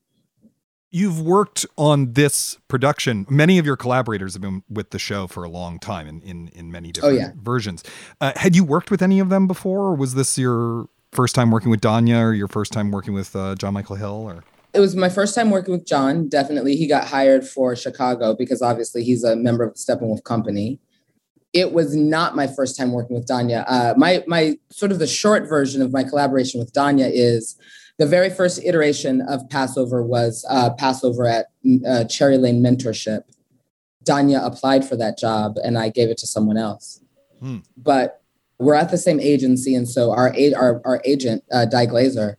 [0.92, 5.44] you've worked on this production many of your collaborators have been with the show for
[5.44, 7.32] a long time in in, in many different yeah.
[7.54, 7.84] versions
[8.22, 11.52] uh, had you worked with any of them before or was this your first time
[11.52, 14.80] working with danya or your first time working with uh, jon michael hill or It
[14.80, 16.30] was my first time working with Jon.
[16.30, 20.80] Definitely, he got hired for Chicago because obviously he's a member of the Steppenwolf Company.
[21.54, 23.64] It was not my first time working with Danya.
[23.68, 27.58] Uh, my my sort of the short version of my collaboration with Danya is
[28.00, 31.48] the very first iteration of Passover was uh, Passover at
[31.86, 33.24] uh, Cherry Lane Mentorship.
[34.06, 37.02] Danya applied for that job, and I gave it to someone else.
[37.42, 37.58] Hmm.
[37.76, 38.22] But
[38.58, 42.36] we're at the same agency, and so our our, our agent, uh, Di Glazer,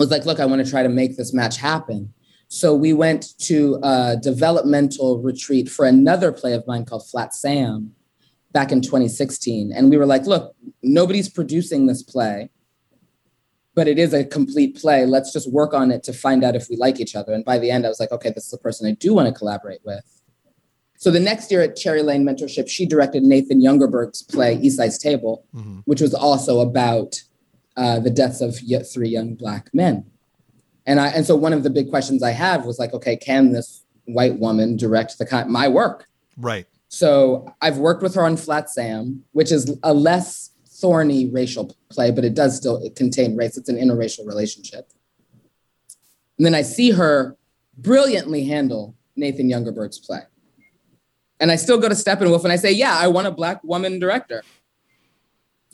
[0.00, 2.12] was like, look, I want to try to make this match happen.
[2.48, 7.92] So we went to a developmental retreat for another play of mine called Flat Sam
[8.52, 9.72] back in 2016.
[9.72, 12.50] And we were like, look, nobody's producing this play,
[13.76, 15.04] but it is a complete play.
[15.04, 17.34] Let's just work on it to find out if we like each other.
[17.34, 19.28] And by the end, I was like, okay, this is the person I do want
[19.28, 20.02] to collaborate with.
[20.96, 25.44] So the next year at Cherry Lane Mentorship, she directed Nathan Yungerberg's play Esai's Table,
[25.54, 25.80] mm-hmm.
[25.84, 27.22] which was also about
[27.76, 28.58] uh, the deaths of
[28.90, 30.10] three young black men.
[30.86, 33.52] And I and so one of the big questions I have was like, okay, can
[33.52, 36.06] this white woman direct the kind my work?
[36.38, 36.66] Right.
[36.88, 42.10] So I've worked with her on Flat Sam, which is a less thorny racial play,
[42.10, 43.56] but it does still contain race.
[43.56, 44.92] It's an interracial relationship.
[46.38, 47.36] And then I see her
[47.78, 50.20] brilliantly handle Nathan Yungerberg's play.
[51.40, 53.98] And I still go to Steppenwolf and I say, yeah, I want a black woman
[53.98, 54.42] director.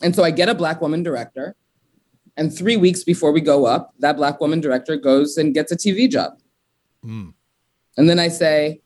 [0.01, 1.55] And so I get a black woman director.
[2.35, 5.77] And three weeks before we go up, that black woman director goes and gets a
[5.77, 6.33] TV job.
[7.05, 7.33] Mm.
[7.97, 8.81] And then I say,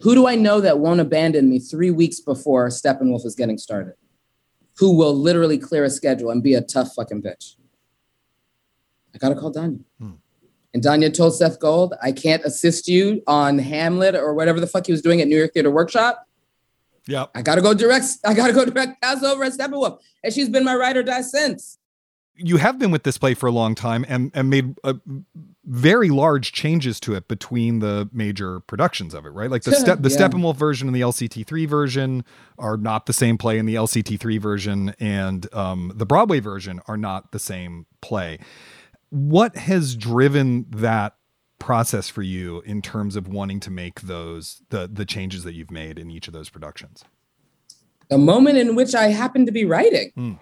[0.00, 3.94] who do I know that won't abandon me three weeks before Steppenwolf is getting started?
[4.80, 7.56] Who will literally clear a schedule and be a tough fucking bitch?
[9.14, 9.80] I gotta call Danya.
[9.98, 10.12] Hmm.
[10.72, 14.86] And Danya told Seth Gold, I can't assist you on Hamlet or whatever the fuck
[14.86, 16.26] he was doing at New York Theater Workshop.
[17.06, 17.26] Yeah.
[17.34, 19.98] I gotta go direct, I gotta go direct Passover at Steppenwolf.
[20.24, 21.78] And she's been my ride or die since
[22.42, 24.96] you have been with this play for a long time and and made a,
[25.64, 29.50] very large changes to it between the major productions of it, right?
[29.50, 30.16] Like the step the yeah.
[30.16, 32.24] Steppenwolf version and the LCT3 version
[32.58, 36.96] are not the same play, and the LCT3 version and um, the Broadway version are
[36.96, 38.38] not the same play.
[39.10, 41.16] What has driven that
[41.58, 45.70] process for you in terms of wanting to make those the the changes that you've
[45.70, 47.04] made in each of those productions?
[48.08, 50.10] The moment in which I happened to be writing.
[50.16, 50.38] Mm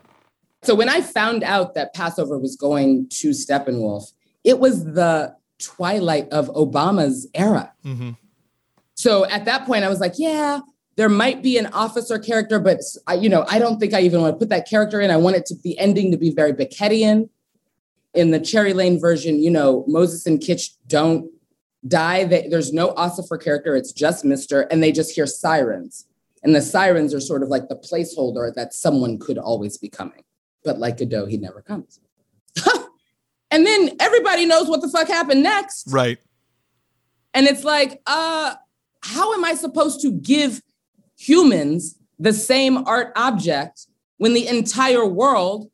[0.63, 4.13] so when I found out that Passover was going to Steppenwolf,
[4.49, 7.71] it was the twilight of Obama's era.
[7.85, 8.13] Mm-hmm.
[8.95, 10.61] So at that point, I was like, yeah,
[10.97, 14.23] there might be an officer character, but I, you know, I don't think I even
[14.23, 15.11] want to put that character in.
[15.11, 17.29] I want it to be ending to be very Beckettian.
[18.15, 21.31] In the Cherry Lane version, you know, Moses and Kitch don't
[21.87, 22.25] die.
[22.25, 23.77] They, there's no Ossifer character.
[23.77, 26.07] It's just Mister, and they just hear sirens.
[26.43, 30.25] And the sirens are sort of like the placeholder that someone could always be coming
[30.65, 32.01] but like Godot, he never comes.
[33.51, 35.87] And then everybody knows what the fuck happened next.
[35.91, 36.19] Right.
[37.35, 38.55] And it's like, uh,
[39.03, 40.63] how am I supposed to give
[41.17, 45.71] humans the same art object when the entire world,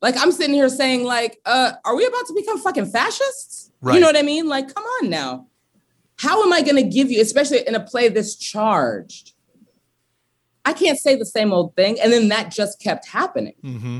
[0.00, 3.70] like I'm sitting here saying, like, uh, are we about to become fucking fascists?
[3.80, 3.94] Right.
[3.94, 4.48] You know what I mean?
[4.48, 5.46] Like, come on now.
[6.18, 9.32] How am I going to give you, especially in a play this charged?
[10.64, 11.98] I can't say the same old thing.
[12.00, 13.54] And then that just kept happening.
[13.64, 13.98] Mm-hmm.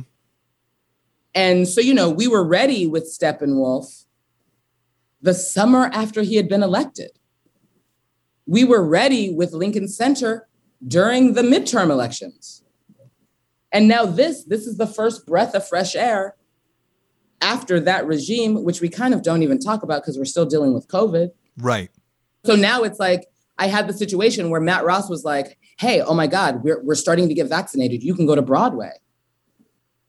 [1.35, 4.05] And so, you know, we were ready with Steppenwolf
[5.21, 7.11] the summer after he had been elected.
[8.47, 10.49] We were ready with Lincoln Center
[10.87, 12.64] during the midterm elections.
[13.71, 16.35] And now this, this is the first breath of fresh air
[17.40, 20.75] after that regime, which we kind of don't even talk about because we're still dealing
[20.75, 21.31] with COVID.
[21.59, 21.90] Right.
[22.45, 23.27] So now it's like
[23.59, 26.95] I had the situation where Matt Ross was like, hey, oh my God, we're, we're
[26.95, 28.03] starting to get vaccinated.
[28.03, 28.92] You can go to Broadway.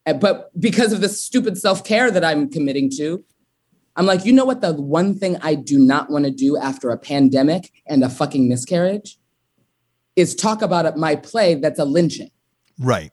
[0.05, 3.23] But because of this stupid self care that I'm committing to,
[3.95, 4.61] I'm like, you know what?
[4.61, 8.49] The one thing I do not want to do after a pandemic and a fucking
[8.49, 9.17] miscarriage
[10.15, 12.31] is talk about my play that's a lynching.
[12.79, 13.11] Right.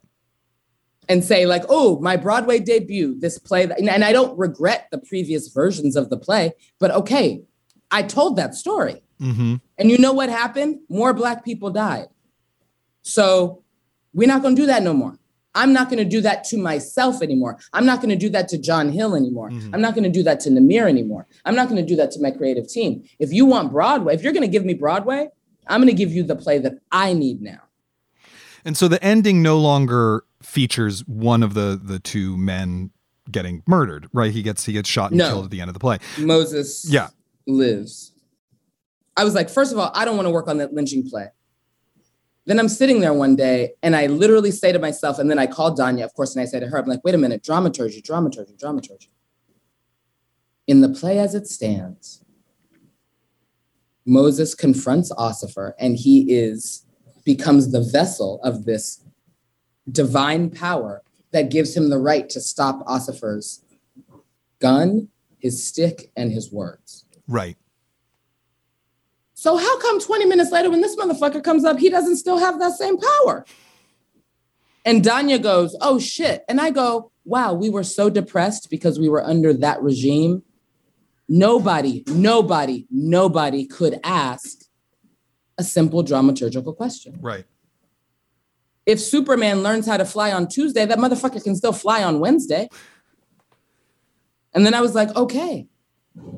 [1.08, 3.66] And say, like, oh, my Broadway debut, this play.
[3.66, 7.42] That, and I don't regret the previous versions of the play, but okay,
[7.90, 9.02] I told that story.
[9.20, 9.56] Mm-hmm.
[9.76, 10.80] And you know what happened?
[10.88, 12.06] More Black people died.
[13.02, 13.64] So
[14.14, 15.18] we're not going to do that no more.
[15.54, 17.58] I'm not going to do that to myself anymore.
[17.72, 19.50] I'm not going to do that to Jon Hill anymore.
[19.50, 19.74] Mm-hmm.
[19.74, 21.26] I'm not going to do that to Namir anymore.
[21.44, 23.02] I'm not going to do that to my creative team.
[23.18, 25.28] If you want Broadway, if you're going to give me Broadway,
[25.66, 27.60] I'm going to give you the play that I need now.
[28.64, 32.90] And so the ending no longer features one of the the two men
[33.30, 34.32] getting murdered, right?
[34.32, 35.28] He gets he gets shot and no.
[35.28, 35.98] killed at the end of the play.
[36.18, 37.08] Moses yeah.
[37.46, 38.12] lives.
[39.16, 41.28] I was like, first of all, I don't want to work on that lynching play.
[42.46, 45.46] Then I'm sitting there one day and I literally say to myself, and then I
[45.46, 48.00] call Danya, of course, and I say to her, I'm like, wait a minute, dramaturgy,
[48.00, 49.10] dramaturgy, dramaturgy.
[50.66, 52.24] In the play as it stands,
[54.06, 56.84] Moses confronts Ossifer and he is
[57.24, 59.04] becomes the vessel of this
[59.90, 63.62] divine power that gives him the right to stop Ossifer's
[64.60, 67.04] gun, his stick, and his words.
[67.28, 67.56] Right.
[69.40, 72.58] So how come 20 minutes later, when this motherfucker comes up, he doesn't still have
[72.58, 73.46] that same power?
[74.84, 76.44] And Danya goes, Oh shit.
[76.46, 80.42] And I go, Wow, we were so depressed because we were under that regime.
[81.26, 84.58] Nobody, nobody, nobody could ask
[85.56, 87.18] a simple dramaturgical question.
[87.22, 87.46] Right.
[88.84, 92.68] If Superman learns how to fly on Tuesday, that motherfucker can still fly on Wednesday.
[94.52, 95.66] And then I was like, okay.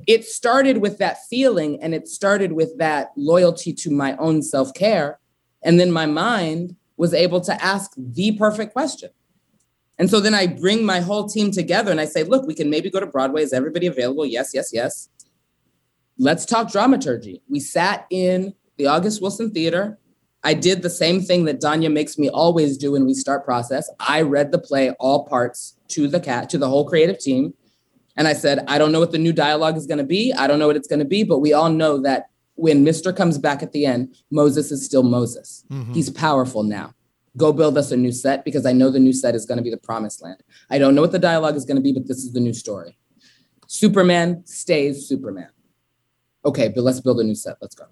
[0.07, 4.75] It started with that feeling and it started with that loyalty to my own self
[4.75, 5.18] care.
[5.62, 9.11] And then my mind was able to ask the perfect question.
[9.99, 12.70] And so then I bring my whole team together and I say, look, we can
[12.70, 13.43] maybe go to Broadway.
[13.43, 14.27] Is everybody available?
[14.27, 15.09] Yes, yes, yes.
[16.18, 17.43] Let's talk dramaturgy.
[17.49, 19.99] We sat in the August Wilson Theater.
[20.45, 23.89] I did the same thing that Danya makes me always do when we start process.
[24.01, 27.55] I read the play, all parts to the cat, to the whole creative team.
[28.16, 30.32] And I said, I don't know what the new dialogue is going to be.
[30.32, 33.16] I don't know what it's going to be, but we all know that when Mr.
[33.16, 35.64] comes back at the end, Moses is still Moses.
[35.70, 35.94] Mm-hmm.
[35.94, 36.94] He's powerful now.
[37.36, 39.64] Go build us a new set because I know the new set is going to
[39.64, 40.42] be the promised land.
[40.68, 42.52] I don't know what the dialogue is going to be, but this is the new
[42.52, 42.98] story.
[43.66, 45.48] Superman stays Superman.
[46.44, 47.56] Okay, but let's build a new set.
[47.62, 47.86] Let's go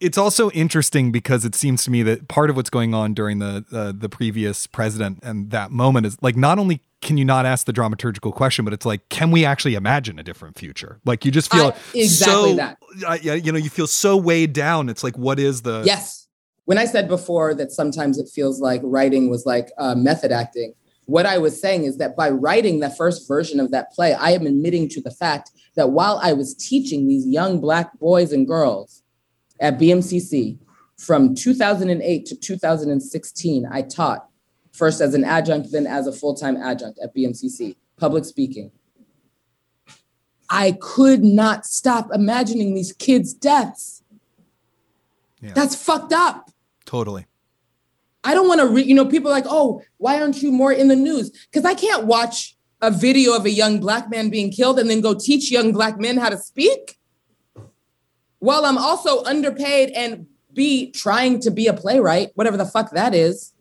[0.00, 3.38] it's also interesting because it seems to me that part of what's going on during
[3.38, 7.46] the uh, the previous president and that moment is like not only can you not
[7.46, 10.98] ask the dramaturgical question, but it's like, can we actually imagine a different future?
[11.04, 12.78] Like you just feel I, exactly so, that.
[13.06, 14.88] Uh, you know, you feel so weighed down.
[14.88, 15.82] It's like, what is the?
[15.84, 16.26] Yes.
[16.64, 20.74] When I said before that sometimes it feels like writing was like uh, method acting,
[21.04, 24.30] what I was saying is that by writing the first version of that play, I
[24.30, 28.46] am admitting to the fact that while I was teaching these young black boys and
[28.46, 29.02] girls
[29.60, 30.58] at BMCC
[30.98, 34.28] from 2008 to 2016, I taught
[34.72, 38.70] first as an adjunct, then as a full time adjunct at BMCC, public speaking.
[40.48, 44.02] I could not stop imagining these kids' deaths.
[45.40, 45.52] Yeah.
[45.54, 46.50] That's fucked up.
[46.84, 47.26] Totally.
[48.22, 50.88] I don't want to, read, you know, people like, oh, why aren't you more in
[50.88, 51.30] the news?
[51.30, 55.00] Because I can't watch a video of a young black man being killed and then
[55.00, 56.95] go teach young black men how to speak
[58.46, 60.24] while I'm also underpaid and
[60.54, 63.52] be trying to be a playwright, whatever the fuck that is.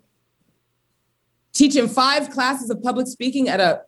[1.53, 3.81] Teaching five classes of public speaking at a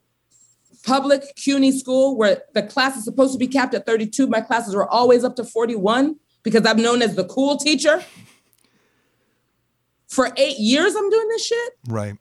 [0.84, 4.26] public CUNY school where the class is supposed to be capped at 32.
[4.26, 8.04] My classes were always up to 41 because I'm known as the cool teacher.
[10.08, 11.74] For eight years, I'm doing this shit.
[11.88, 12.18] Right.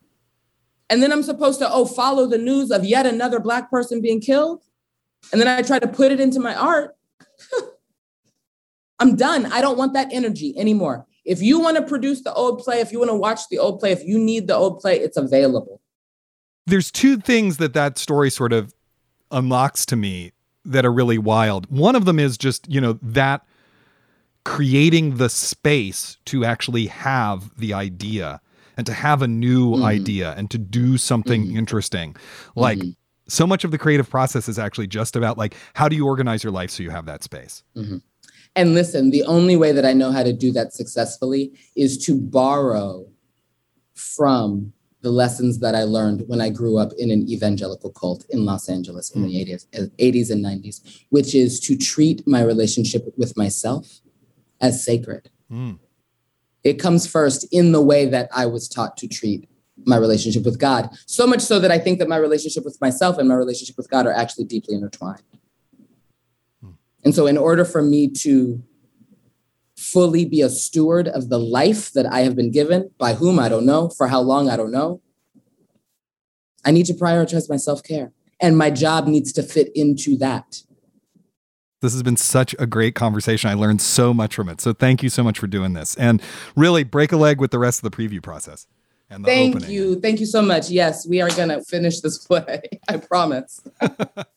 [0.87, 4.21] And then I'm supposed to, oh, follow the news of yet another Black person being
[4.21, 4.61] killed.
[5.31, 6.95] And then I try to put it into my art.
[8.99, 9.45] I'm done.
[9.47, 11.05] I don't want that energy anymore.
[11.25, 13.79] If you want to produce the old play, if you want to watch the old
[13.79, 15.81] play, if you need the old play, it's available.
[16.65, 18.73] There's two things that that story sort of
[19.31, 20.31] unlocks to me
[20.65, 21.69] that are really wild.
[21.69, 23.45] One of them is just, you know, that
[24.45, 28.39] creating the space to actually have the idea
[28.77, 29.83] and to have a new mm-hmm.
[29.83, 31.57] idea and to do something mm-hmm.
[31.57, 32.15] interesting.
[32.55, 32.91] Like mm-hmm.
[33.27, 36.43] so much of the creative process is actually just about like how do you organize
[36.43, 37.63] your life so you have that space.
[38.57, 42.19] And listen, the only way that I know how to do that successfully is to
[42.19, 43.07] borrow
[43.93, 48.45] from the lessons that I learned when I grew up in an evangelical cult in
[48.45, 49.83] Los Angeles in the 80s, hmm.
[49.99, 54.01] 80s and 90s, which is to treat my relationship with myself
[54.59, 55.29] as sacred.
[55.51, 55.77] Mm.
[56.63, 59.47] It comes first in the way that I was taught to treat
[59.85, 60.89] my relationship with God.
[61.05, 63.89] So much so that I think that my relationship with myself and my relationship with
[63.89, 65.21] God are actually deeply intertwined.
[67.07, 68.61] And so, in order for me to
[69.77, 73.47] fully be a steward of the life that I have been given, by whom I
[73.47, 74.99] don't know, for how long I don't know,
[76.65, 78.11] I need to prioritize my self care.
[78.41, 80.63] And my job needs to fit into that.
[81.81, 83.49] This has been such a great conversation.
[83.49, 84.59] I learned so much from it.
[84.59, 85.95] So thank you so much for doing this.
[85.95, 86.21] And
[86.57, 88.67] really break a leg with the rest of the preview process.
[89.09, 89.71] And Thank opening.
[89.73, 89.97] you.
[90.01, 90.69] Thank you so much.
[90.69, 92.63] Yes, we are going to finish this play.
[92.89, 93.61] I promise.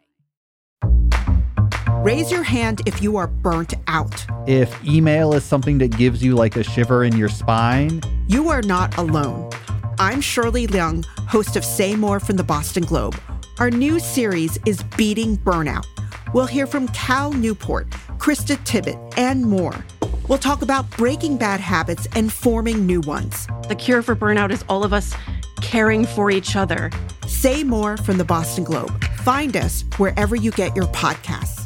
[2.03, 4.25] Raise your hand if you are burnt out.
[4.47, 8.63] If email is something that gives you like a shiver in your spine, you are
[8.63, 9.51] not alone.
[9.99, 13.21] I'm Shirley Leung, host of Say More from the Boston Globe.
[13.59, 15.85] Our new series is Beating Burnout.
[16.33, 17.87] We'll hear from Cal Newport,
[18.17, 19.85] Krista Tippett, and more.
[20.27, 23.45] We'll talk about breaking bad habits and forming new ones.
[23.67, 25.13] The cure for burnout is all of us
[25.61, 26.89] caring for each other.
[27.27, 29.03] Say more from the Boston Globe.
[29.17, 31.60] Find us wherever you get your podcasts.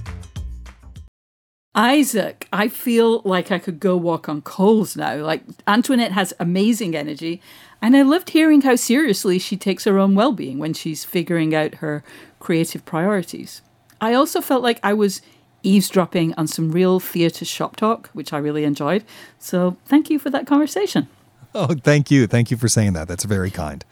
[1.75, 5.17] Isaac, I feel like I could go walk on coals now.
[5.17, 7.41] Like Antoinette has amazing energy,
[7.81, 11.53] and I loved hearing how seriously she takes her own well being when she's figuring
[11.53, 12.03] out her
[12.39, 13.61] creative priorities.
[13.99, 15.21] I also felt like I was
[15.63, 19.03] eavesdropping on some real theatre shop talk, which I really enjoyed.
[19.37, 21.09] So thank you for that conversation.
[21.53, 22.27] Oh, thank you.
[22.27, 23.07] Thank you for saying that.
[23.07, 23.83] That's very kind.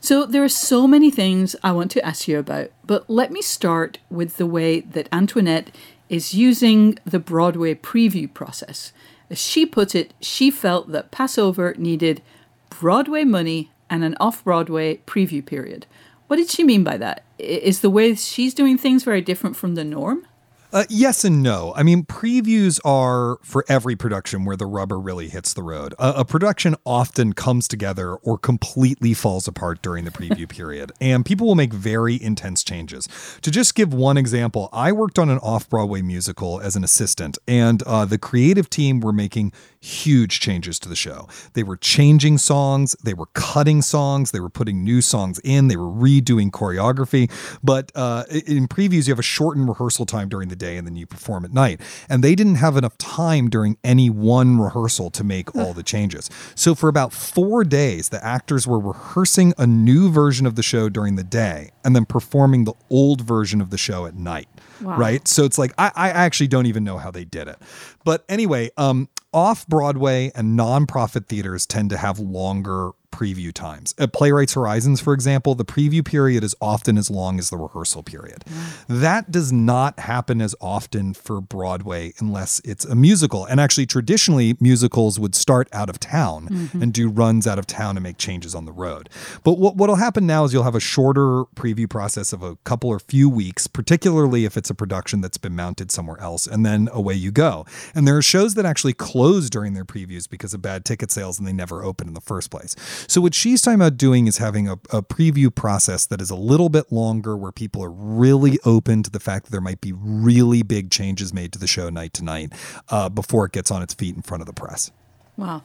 [0.00, 3.42] So there are so many things I want to ask you about, but let me
[3.42, 5.70] start with the way that Antoinette
[6.10, 8.92] is using the Broadway preview process.
[9.30, 12.20] As she put it, she felt that Passover needed
[12.68, 15.86] Broadway money and an off Broadway preview period.
[16.26, 17.24] What did she mean by that?
[17.38, 20.26] Is the way she's doing things very different from the norm?
[20.72, 21.72] Uh, yes and no.
[21.74, 25.94] I mean, previews are for every production where the rubber really hits the road.
[25.98, 31.26] A, a production often comes together or completely falls apart during the preview period, and
[31.26, 33.08] people will make very intense changes.
[33.42, 37.36] To just give one example, I worked on an off Broadway musical as an assistant,
[37.48, 41.26] and uh, the creative team were making huge changes to the show.
[41.54, 45.76] They were changing songs, they were cutting songs, they were putting new songs in, they
[45.76, 47.28] were redoing choreography.
[47.60, 50.94] But uh, in previews, you have a shortened rehearsal time during the day and then
[50.94, 51.80] you perform at night.
[52.08, 56.30] And they didn't have enough time during any one rehearsal to make all the changes.
[56.54, 60.88] So for about four days, the actors were rehearsing a new version of the show
[60.88, 64.48] during the day and then performing the old version of the show at night.
[64.80, 64.96] Wow.
[64.96, 65.26] Right.
[65.26, 67.56] So it's like, I, I actually don't even know how they did it.
[68.04, 73.94] But anyway, um, off Broadway and nonprofit theaters tend to have longer preview times.
[73.98, 78.02] At Playwrights Horizons, for example, the preview period is often as long as the rehearsal
[78.02, 78.44] period.
[78.88, 83.44] That does not happen as often for Broadway unless it's a musical.
[83.44, 86.82] And actually, traditionally, musicals would start out of town Mhm.
[86.82, 89.08] and do runs out of town and make changes on the road.
[89.44, 92.90] But what what'll happen now is you'll have a shorter preview process of a couple
[92.90, 96.88] or few weeks, particularly if it's a production that's been mounted somewhere else, and then
[96.92, 97.64] away you go.
[97.94, 101.38] And there are shows that actually close during their previews because of bad ticket sales
[101.38, 102.76] and they never open in the first place.
[103.06, 106.36] So what she's talking about doing is having a, a preview process that is a
[106.36, 109.92] little bit longer where people are really open to the fact that there might be
[109.92, 112.52] really big changes made to the show night to night
[112.88, 114.90] uh, before it gets on its feet in front of the press.
[115.36, 115.62] Wow.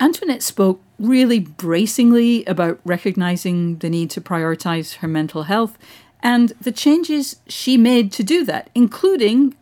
[0.00, 5.76] Antoinette spoke really bracingly about recognizing the need to prioritize her mental health
[6.22, 9.54] and the changes she made to do that, including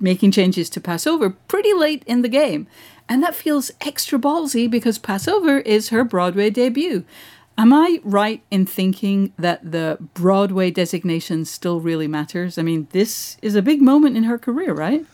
[0.00, 2.66] making changes to Passover pretty late in the game.
[3.08, 7.04] And that feels extra ballsy because Passover is her Broadway debut.
[7.58, 12.56] Am I right in thinking that the Broadway designation still really matters?
[12.56, 15.04] I mean, this is a big moment in her career, right?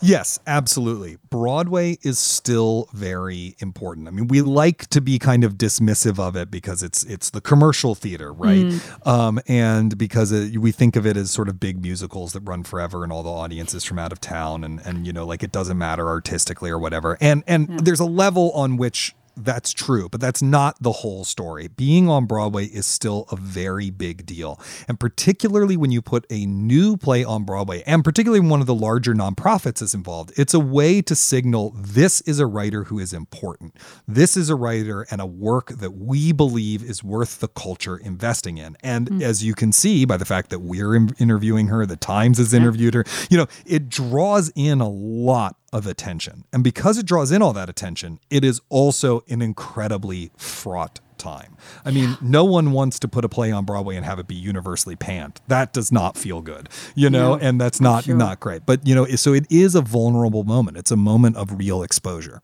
[0.00, 1.18] Yes, absolutely.
[1.30, 4.08] Broadway is still very important.
[4.08, 7.40] I mean, we like to be kind of dismissive of it because it's it's the
[7.40, 8.66] commercial theater, right?
[8.66, 9.06] Mm.
[9.06, 12.64] Um, and because it, we think of it as sort of big musicals that run
[12.64, 15.52] forever, and all the audiences from out of town, and and you know, like it
[15.52, 17.16] doesn't matter artistically or whatever.
[17.20, 19.14] And and there's a level on which
[19.44, 21.68] that's true, but that's not the whole story.
[21.68, 24.60] Being on Broadway is still a very big deal.
[24.88, 28.66] And particularly when you put a new play on Broadway, and particularly when one of
[28.66, 32.98] the larger nonprofits is involved, it's a way to signal this is a writer who
[32.98, 33.76] is important.
[34.06, 38.58] This is a writer and a work that we believe is worth the culture investing
[38.58, 38.76] in.
[38.82, 39.22] And Mm.
[39.22, 42.94] as you can see by the fact that we're interviewing her, the Times has interviewed
[42.94, 46.44] her, you know, it draws in a lot of attention.
[46.52, 51.56] And because it draws in all that attention, it is also an incredibly fraught time.
[51.84, 54.36] I mean, no one wants to put a play on Broadway and have it be
[54.36, 55.40] universally panned.
[55.48, 58.16] That does not feel good, you know, No, and that's not sure.
[58.16, 58.64] not great.
[58.64, 60.76] But you know, so it is a vulnerable moment.
[60.76, 62.40] It's a moment of real exposure.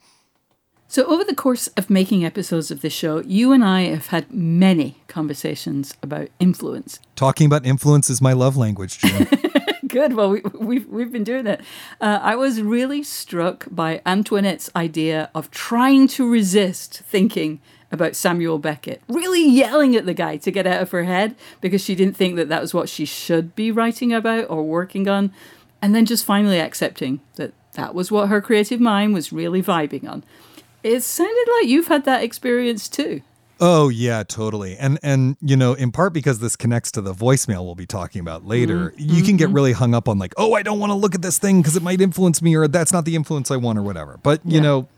[0.87, 4.33] So, over the course of making episodes of this show, you and I have had
[4.33, 7.01] many conversations about influence.
[7.17, 9.27] Talking about influence is my love language, June.
[9.95, 10.15] Good.
[10.15, 11.61] Well, we, we've we've been doing it.
[12.01, 17.61] Uh, I was really struck by Antoinette's idea of trying to resist thinking
[17.93, 21.81] about Samuel Beckett, really yelling at the guy to get out of her head because
[21.81, 25.33] she didn't think that that was what she should be writing about or working on,
[25.81, 30.11] and then just finally accepting that that was what her creative mind was really vibing
[30.11, 30.25] on.
[30.83, 33.23] It sounded like you've had that experience too.
[33.61, 34.77] Oh yeah, totally.
[34.77, 38.21] And and you know, in part because this connects to the voicemail we'll be talking
[38.21, 39.15] about later, mm-hmm.
[39.15, 39.55] you can get mm-hmm.
[39.55, 41.77] really hung up on like, "Oh, I don't want to look at this thing because
[41.77, 44.57] it might influence me or that's not the influence I want or whatever." But, you
[44.57, 44.63] Yeah.
[44.63, 44.89] know,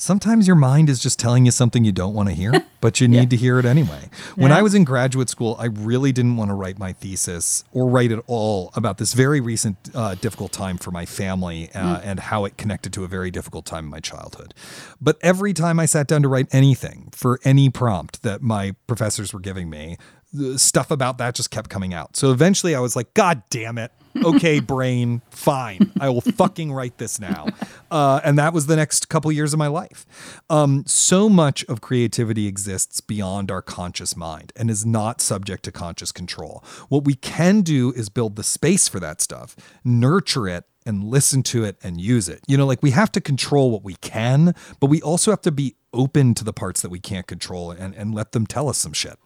[0.00, 3.06] Sometimes your mind is just telling you something you don't want to hear, but you
[3.06, 4.08] need to hear it anyway.
[4.34, 4.56] When Yeah.
[4.56, 8.10] I was in graduate school, I really didn't want to write my thesis or write
[8.10, 12.00] at all about this very recent uh, difficult time for my family uh, Mm.
[12.02, 14.54] and how it connected to a very difficult time in my childhood.
[15.02, 19.34] But every time I sat down to write anything for any prompt that my professors
[19.34, 19.98] were giving me,
[20.32, 22.16] the stuff about that just kept coming out.
[22.16, 23.92] So eventually I was like, God damn it.
[24.24, 25.92] Okay, brain, fine.
[26.00, 27.46] I will fucking write this now.
[27.90, 30.06] Uh, and that was the next couple years of my life.
[30.48, 35.72] Um, so much of creativity exists beyond our conscious mind and is not subject to
[35.72, 36.64] conscious control.
[36.88, 41.42] What we can do is build the space for that stuff, nurture it, and listen
[41.44, 42.40] to it and use it.
[42.46, 45.52] You know, like we have to control what we can, but we also have to
[45.52, 48.78] be open to the parts that we can't control and, and let them tell us
[48.78, 49.18] some shit.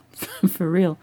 [0.48, 0.98] For real.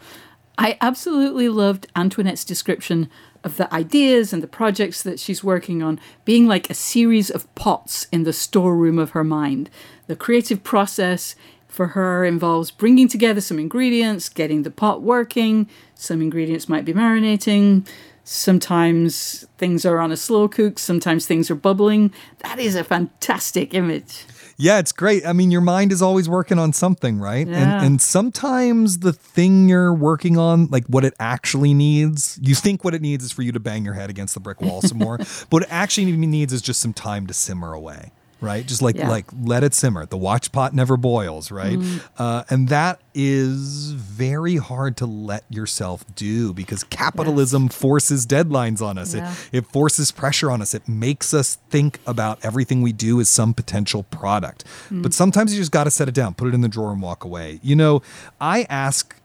[0.58, 3.10] I absolutely loved Antoinette's description
[3.44, 7.54] of the ideas and the projects that she's working on being like a series of
[7.56, 9.70] pots in the storeroom of her mind.
[10.08, 11.36] The creative process
[11.68, 15.70] for her involves bringing together some ingredients, getting the pot working.
[15.96, 17.88] Some ingredients might be marinating.
[18.24, 22.14] Sometimes things are on a slow cook, sometimes things are bubbling.
[22.40, 24.26] That is a fantastic image.
[24.62, 25.26] Yeah, it's great.
[25.26, 27.48] I mean, your mind is always working on something, right?
[27.48, 27.56] Yeah.
[27.56, 32.84] And and sometimes the thing you're working on, like what it actually needs, you think
[32.84, 34.98] what it needs is for you to bang your head against the brick wall some
[34.98, 35.18] more.
[35.18, 38.12] but what it actually needs is just some time to simmer away.
[38.42, 39.10] Right, just like Yeah.
[39.10, 40.06] like let it simmer.
[40.06, 41.78] The watch pot never boils, right?
[41.78, 42.02] Mm.
[42.18, 48.98] Uh, and that is very hard to let yourself do because capitalism forces deadlines on
[48.98, 49.14] us.
[49.14, 49.30] Yeah.
[49.52, 50.74] It, it forces pressure on us.
[50.74, 54.64] It makes us think about everything we do as some potential product.
[54.90, 55.04] Mm.
[55.04, 57.02] But sometimes you just got to set it down, put it in the drawer, and
[57.02, 57.60] walk away.
[57.62, 58.02] You know,
[58.40, 59.16] I ask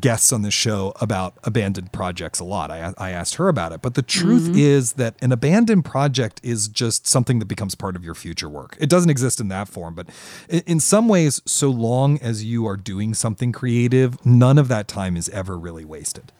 [0.00, 2.70] guests on this show about abandoned projects a lot.
[2.70, 3.82] I, I asked her about it.
[3.82, 4.58] But the truth Mhm.
[4.58, 8.76] is that an abandoned project is just something that becomes part of your future work.
[8.80, 10.06] It doesn't exist in that form, but
[10.48, 15.16] in some ways, so long as you are doing something creative, none of that time
[15.16, 16.32] is ever really wasted.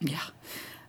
[0.00, 0.20] Yeah.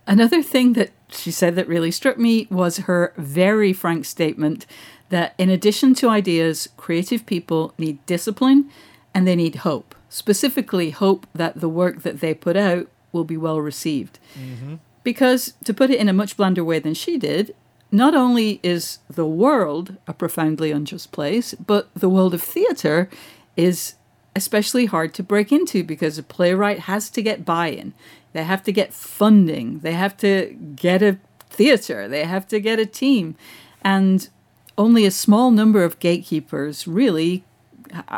[0.06, 4.66] Another thing that she said that really struck me was her very frank statement
[5.10, 8.70] that in addition to ideas, creative people need discipline
[9.14, 9.89] and they need hope.
[10.10, 14.20] Specifically, hope that the work that they put out will be well received.
[14.38, 14.76] Mm-hmm.
[15.04, 17.56] Because, to put it in a much blander way than she did,
[17.92, 23.10] not only is the world a profoundly unjust place, but the world of theatre
[23.56, 23.96] is
[24.36, 27.94] especially hard to break into because a playwright has to get buy in.
[28.34, 29.80] They have to get funding.
[29.80, 31.18] They have to get a
[31.50, 32.08] theatre.
[32.08, 33.36] They have to get a team.
[33.82, 34.30] And
[34.78, 37.44] only a small number of gatekeepers really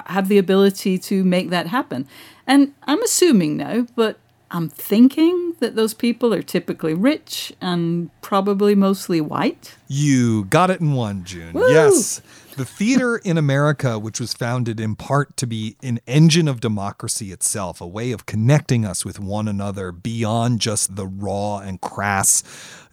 [0.08, 2.08] have the ability to make that happen.
[2.48, 4.18] And I'm assuming now, but
[4.54, 9.78] I'm thinking that those people are typically rich and probably mostly white.
[9.88, 11.54] You got it in one, June.
[11.54, 11.72] Woo!
[11.72, 12.22] Yes.
[12.58, 17.32] The theater in America, which was founded in part to be an engine of democracy
[17.32, 22.44] itself, a way of connecting us with one another beyond just the raw and crass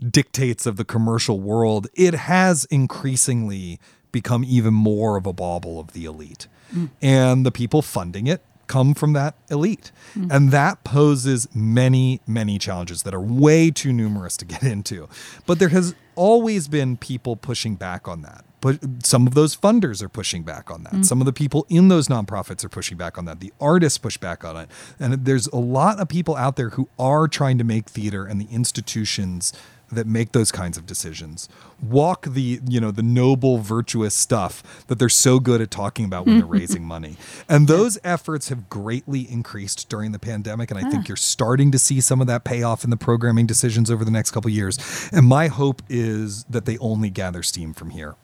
[0.00, 3.80] dictates of the commercial world, it has increasingly
[4.12, 6.46] become even more of a bauble of the elite.
[6.74, 6.90] Mm.
[7.00, 9.90] And the people funding it come from that elite.
[10.14, 10.30] Mm.
[10.30, 15.08] And that poses many, many challenges that are way too numerous to get into.
[15.46, 18.44] But there has always been people pushing back on that.
[18.60, 20.92] But some of those funders are pushing back on that.
[20.92, 21.04] Mm.
[21.04, 23.38] Some of the people in those nonprofits are pushing back on that.
[23.40, 24.68] The artists push back on it.
[24.98, 28.40] And there's a lot of people out there who are trying to make theater and
[28.40, 29.52] the institutions
[29.90, 31.48] that make those kinds of decisions
[31.82, 36.26] walk the you know the noble virtuous stuff that they're so good at talking about
[36.26, 37.16] when they're raising money
[37.48, 41.08] and those efforts have greatly increased during the pandemic and i think Ah.
[41.08, 44.10] you're starting to see some of that pay off in the programming decisions over the
[44.10, 44.78] next couple of years
[45.12, 48.14] and my hope is that they only gather steam from here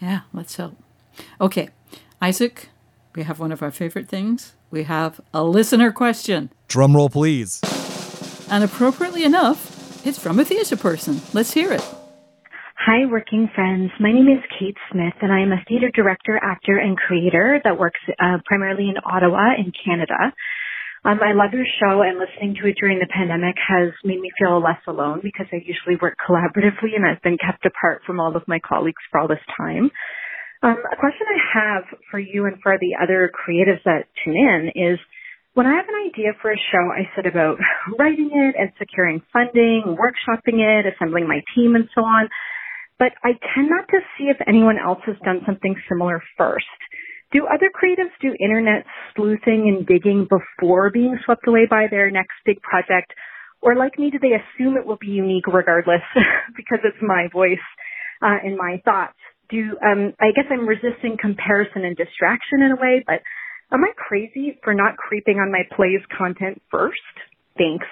[0.00, 0.76] Yeah, let's hope.
[1.40, 1.70] Okay,
[2.22, 2.68] Isaac,
[3.16, 4.52] we have one of our favorite things.
[4.70, 6.50] We have a listener question.
[6.68, 7.60] drum roll please
[8.50, 9.58] And appropriately enough,
[10.04, 11.20] it's from a theatre person.
[11.32, 11.84] Let's hear it.
[12.78, 13.90] Hi, working friends.
[14.00, 17.78] My name is Kate Smith, and I am a theater director, actor, and creator that
[17.78, 20.32] works uh, primarily in Ottawa, in Canada.
[21.04, 24.30] Um, I love your show, and listening to it during the pandemic has made me
[24.38, 28.34] feel less alone because I usually work collaboratively, and I've been kept apart from all
[28.34, 29.90] of my colleagues for all this time.
[30.62, 34.70] Um, a question I have for you and for the other creatives that tune in
[34.74, 34.98] is
[35.58, 37.58] when I have an idea for a show, I set about
[37.98, 42.28] writing it and securing funding, workshopping it, assembling my team, and so on.
[42.96, 46.70] But I tend not to see if anyone else has done something similar first.
[47.32, 48.86] Do other creatives do internet
[49.16, 53.12] sleuthing and digging before being swept away by their next big project?
[53.60, 56.06] Or like me, do they assume it will be unique regardless
[56.56, 57.66] because it's my voice
[58.22, 59.18] uh, and my thoughts?
[59.50, 63.20] do, um, I guess I'm resisting comparison and distraction in a way, but
[63.72, 67.00] am I crazy for not creeping on my play's content first?
[67.56, 67.86] Thanks.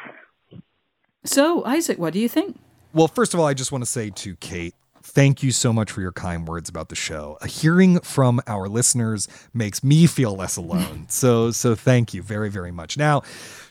[1.25, 2.59] So, Isaac, what do you think?
[2.93, 5.91] Well, first of all, I just want to say to Kate, thank you so much
[5.91, 7.37] for your kind words about the show.
[7.41, 11.07] A Hearing from our listeners makes me feel less alone.
[11.09, 12.97] so, so thank you very, very much.
[12.97, 13.23] Now,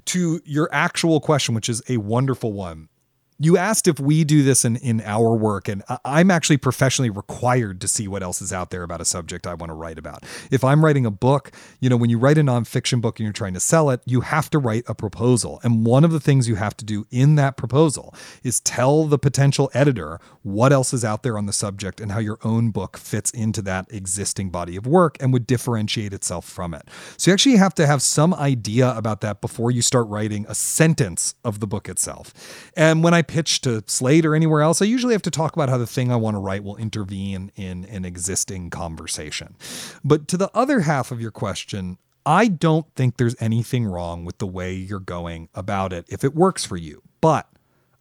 [0.06, 2.90] to your actual question, which is a wonderful one
[3.38, 7.82] you asked if we do this in, in our work, and I'm actually professionally required
[7.82, 10.24] to see what else is out there about a subject I want to write about.
[10.52, 13.34] If I'm writing a book, you know, when you write a nonfiction book and you're
[13.34, 15.60] trying to sell it, you have to write a proposal.
[15.64, 18.14] And one of the things you have to do in that proposal
[18.44, 22.20] is tell the potential editor what else is out there on the subject and how
[22.20, 26.74] your own book fits into that existing body of work and would differentiate itself from
[26.74, 26.88] it.
[27.18, 30.56] So you actually have to have some idea about that before you start writing a
[30.56, 32.72] sentence of the book itself.
[32.78, 35.70] And when I pitch to Slate or anywhere else, I usually have to talk about
[35.70, 39.56] how the thing I want to write will intervene in an existing conversation.
[40.04, 44.40] But to the other half of your question, I don't think there's anything wrong with
[44.40, 47.04] the way you're going about it if it works for you.
[47.22, 47.48] But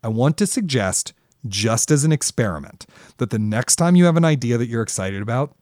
[0.02, 1.12] I want to suggest,
[1.46, 2.86] just as an experiment,
[3.18, 5.54] that the next time you have an idea that you're excited about,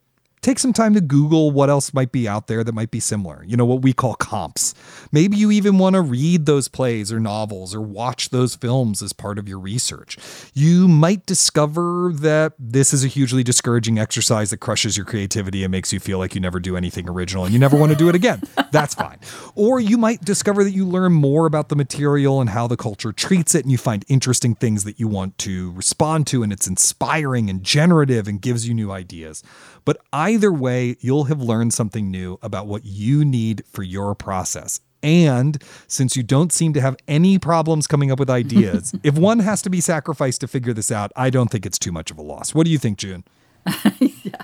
[0.42, 3.44] take some time to Google what else might be out there that might be similar.
[3.46, 4.74] You know, what we call comps.
[5.12, 9.12] Maybe you even want to read those plays or novels or watch those films as
[9.12, 10.18] part of your research.
[10.52, 15.70] You might discover that this is a hugely discouraging exercise that crushes your creativity and
[15.70, 18.08] makes you feel like you never do anything original and you never want to do
[18.08, 18.42] it again.
[18.72, 19.18] That's fine.
[19.54, 23.12] Or you might discover that you learn more about the material and how the culture
[23.12, 26.66] treats it and you find interesting things that you want to respond to and it's
[26.66, 29.44] inspiring and generative and gives you new ideas.
[29.84, 30.00] But
[30.32, 34.80] either way, you'll have learned something new about what you need for your process.
[35.02, 39.40] And since you don't seem to have any problems coming up with ideas, if one
[39.40, 42.18] has to be sacrificed to figure this out, I don't think it's too much of
[42.18, 42.54] a loss.
[42.54, 43.24] What do you think, June?
[43.98, 44.42] yeah.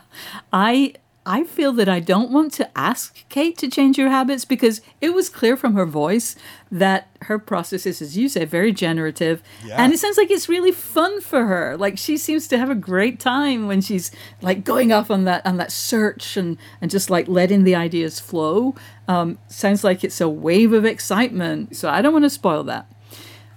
[0.52, 0.94] I
[1.28, 5.10] I feel that I don't want to ask Kate to change her habits because it
[5.10, 6.36] was clear from her voice
[6.72, 9.42] that her process is, as you say, very generative.
[9.62, 9.76] Yeah.
[9.76, 11.76] And it sounds like it's really fun for her.
[11.76, 14.10] Like she seems to have a great time when she's
[14.40, 18.18] like going off on that on that search and, and just like letting the ideas
[18.18, 18.74] flow.
[19.06, 21.76] Um, sounds like it's a wave of excitement.
[21.76, 22.90] So I don't want to spoil that.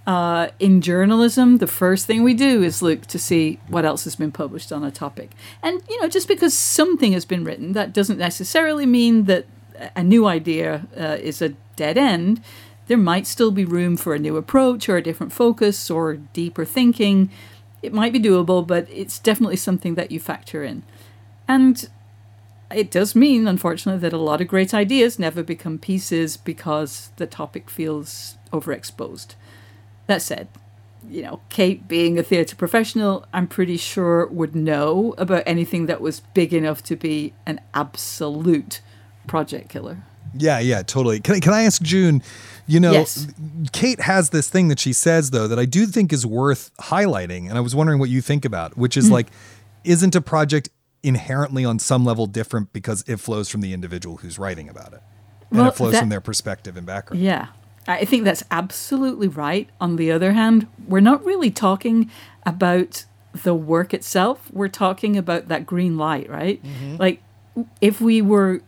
[0.06, 4.16] Uh, in journalism, the first thing we do is look to see what else has
[4.16, 5.30] been published on a topic.
[5.62, 9.46] And, you know, just because something has been written, that doesn't necessarily mean that
[9.94, 12.42] a new idea uh, is a dead end.
[12.88, 16.64] There might still be room for a new approach or a different focus or deeper
[16.64, 17.30] thinking.
[17.80, 20.82] It might be doable, but it's definitely something that you factor in.
[21.46, 21.88] And
[22.74, 27.26] it does mean, unfortunately, that a lot of great ideas never become pieces because the
[27.26, 29.34] topic feels overexposed.
[30.06, 30.48] That said,
[31.08, 36.00] you know, Kate being a theatre professional, I'm pretty sure would know about anything that
[36.00, 38.80] was big enough to be an absolute
[39.26, 40.04] project killer.
[40.34, 41.20] Yeah, yeah, totally.
[41.20, 42.22] Can I, can I ask June?
[42.66, 43.26] You know, yes.
[43.72, 47.48] Kate has this thing that she says though that I do think is worth highlighting,
[47.48, 49.12] and I was wondering what you think about, which is mm.
[49.12, 49.26] like,
[49.84, 50.70] isn't a project
[51.02, 55.02] inherently on some level different because it flows from the individual who's writing about it,
[55.50, 57.22] and well, it flows that, from their perspective and background.
[57.22, 57.48] Yeah,
[57.86, 59.68] I think that's absolutely right.
[59.80, 62.10] On the other hand, we're not really talking
[62.46, 64.50] about the work itself.
[64.52, 66.62] We're talking about that green light, right?
[66.62, 66.96] Mm-hmm.
[66.96, 67.22] Like,
[67.80, 68.60] if we were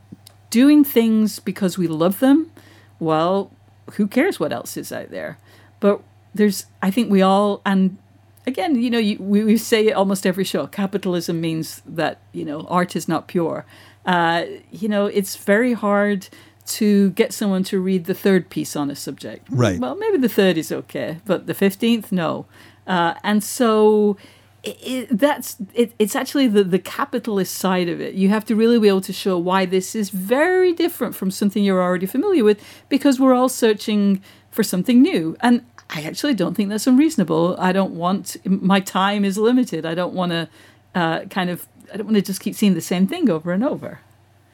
[0.51, 2.51] doing things because we love them,
[2.99, 3.51] well,
[3.93, 5.39] who cares what else is out there?
[5.81, 6.01] But
[6.35, 7.99] there's, I think we all, and
[8.47, 12.45] again, you know, you, we, we say it almost every show capitalism means that, you
[12.45, 13.65] know, art is not pure.
[14.07, 16.29] Uh, you know, it's very hard
[16.67, 19.47] to get someone to read the third piece on a subject.
[19.51, 19.79] Right.
[19.79, 22.47] Well, maybe the third is okay, but the 15th, no.
[22.87, 24.17] Uh, and so
[24.63, 28.15] it, it, that's it, it's actually the, the capitalist side of it.
[28.15, 31.63] You have to really be able to show why this is very different from something
[31.63, 35.37] you're already familiar with because we're all searching for something new.
[35.41, 37.57] And I actually don't think that's unreasonable.
[37.59, 39.85] I don't want, my time is limited.
[39.85, 40.49] I don't want to
[40.95, 43.63] uh, kind of, I don't want to just keep seeing the same thing over and
[43.63, 44.01] over.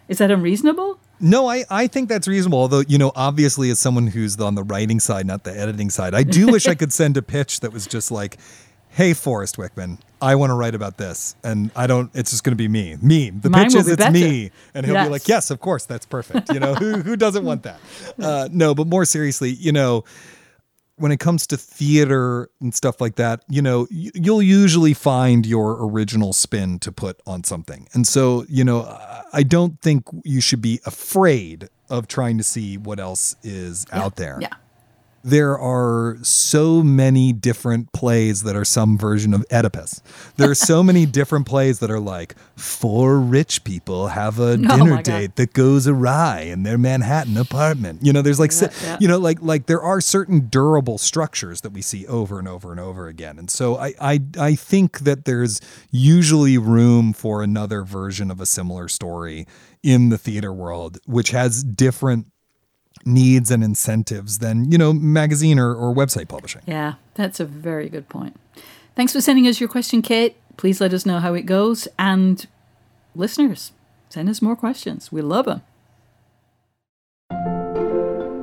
[0.08, 0.98] Is that unreasonable?
[1.20, 2.58] No, I, I think that's reasonable.
[2.58, 6.14] Although, you know, obviously, as someone who's on the writing side, not the editing side,
[6.14, 8.38] I do wish I could send a pitch that was just like,
[8.88, 11.36] hey, Forrest Wickman, I want to write about this.
[11.44, 12.96] And I don't, it's just going to be me.
[13.00, 13.30] Me.
[13.30, 14.12] The Mine pitch is it's better.
[14.12, 14.50] me.
[14.74, 15.06] And he'll yes.
[15.06, 16.52] be like, yes, of course, that's perfect.
[16.52, 17.80] You know, who, who doesn't want that?
[18.18, 20.04] Uh, no, but more seriously, you know,
[21.00, 25.82] when it comes to theater and stuff like that, you know, you'll usually find your
[25.84, 27.88] original spin to put on something.
[27.94, 28.82] And so, you know,
[29.32, 34.02] I don't think you should be afraid of trying to see what else is yeah.
[34.02, 34.38] out there.
[34.40, 34.54] Yeah.
[35.22, 40.00] There are so many different plays that are some version of Oedipus.
[40.36, 44.56] There are so many different plays that are like four rich people have a Oh
[44.56, 45.04] dinner God.
[45.04, 48.00] date that goes awry in their Manhattan apartment.
[48.02, 48.96] You know, there's like, Yeah, yeah.
[49.00, 52.70] you know, like like there are certain durable structures that we see over and over
[52.70, 53.38] and over again.
[53.38, 55.60] And so I I I think that there's
[55.90, 59.46] usually room for another version of a similar story
[59.82, 62.26] in the theater world, which has different
[63.04, 67.88] needs and incentives than you know magazine or, or website publishing Yeah, that's a very
[67.88, 68.38] good point.
[68.94, 70.36] Thanks for sending us your question, Kate.
[70.56, 71.88] Please let us know how it goes.
[71.98, 72.46] And
[73.14, 73.72] listeners,
[74.10, 75.10] send us more questions.
[75.10, 75.62] We love them.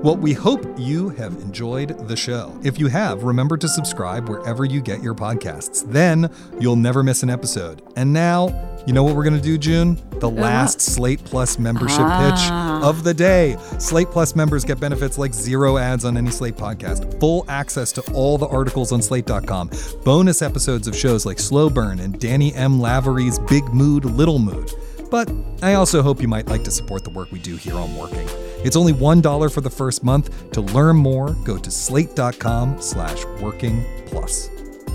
[0.03, 2.57] Well we hope you have enjoyed the show.
[2.63, 5.83] If you have remember to subscribe wherever you get your podcasts.
[5.91, 6.29] Then
[6.59, 7.81] you'll never miss an episode.
[7.95, 8.47] And now
[8.85, 10.01] you know what we're going to do june?
[10.19, 12.79] The last slate plus membership Ah.
[12.79, 13.57] pitch of the day.
[13.79, 18.01] Slate plus members get benefits like zero ads on any slate podcast full access to
[18.13, 19.69] all the articles on slate.com
[20.05, 22.79] bonus episodes of shows like slow burn and danny m.
[22.79, 24.71] Lavery's big mood little mood
[25.09, 25.31] but
[25.61, 28.27] I also hope you might like to support the work we do here on Working.
[28.63, 30.51] It's only $1 for the first month.
[30.51, 34.49] To learn more, go to slate.com slash working plus.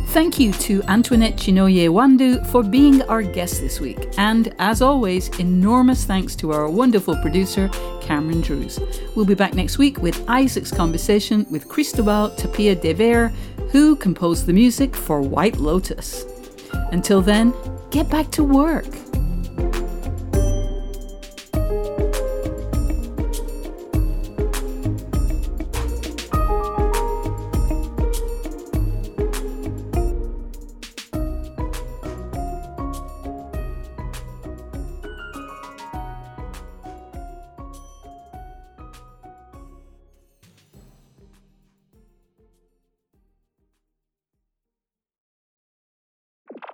[0.08, 3.98] Thank you to Antoinette Chinonye Nwandu for being our guest this week.
[4.18, 7.70] And as always, enormous thanks to our wonderful producer,
[8.02, 8.78] Cameron Drews.
[9.16, 13.28] We'll be back next week with Isaac's conversation with Cristobal Tapia de Veer,
[13.70, 16.26] who composed the music for White Lotus.
[16.90, 17.54] Until then,
[17.90, 18.84] get back to work.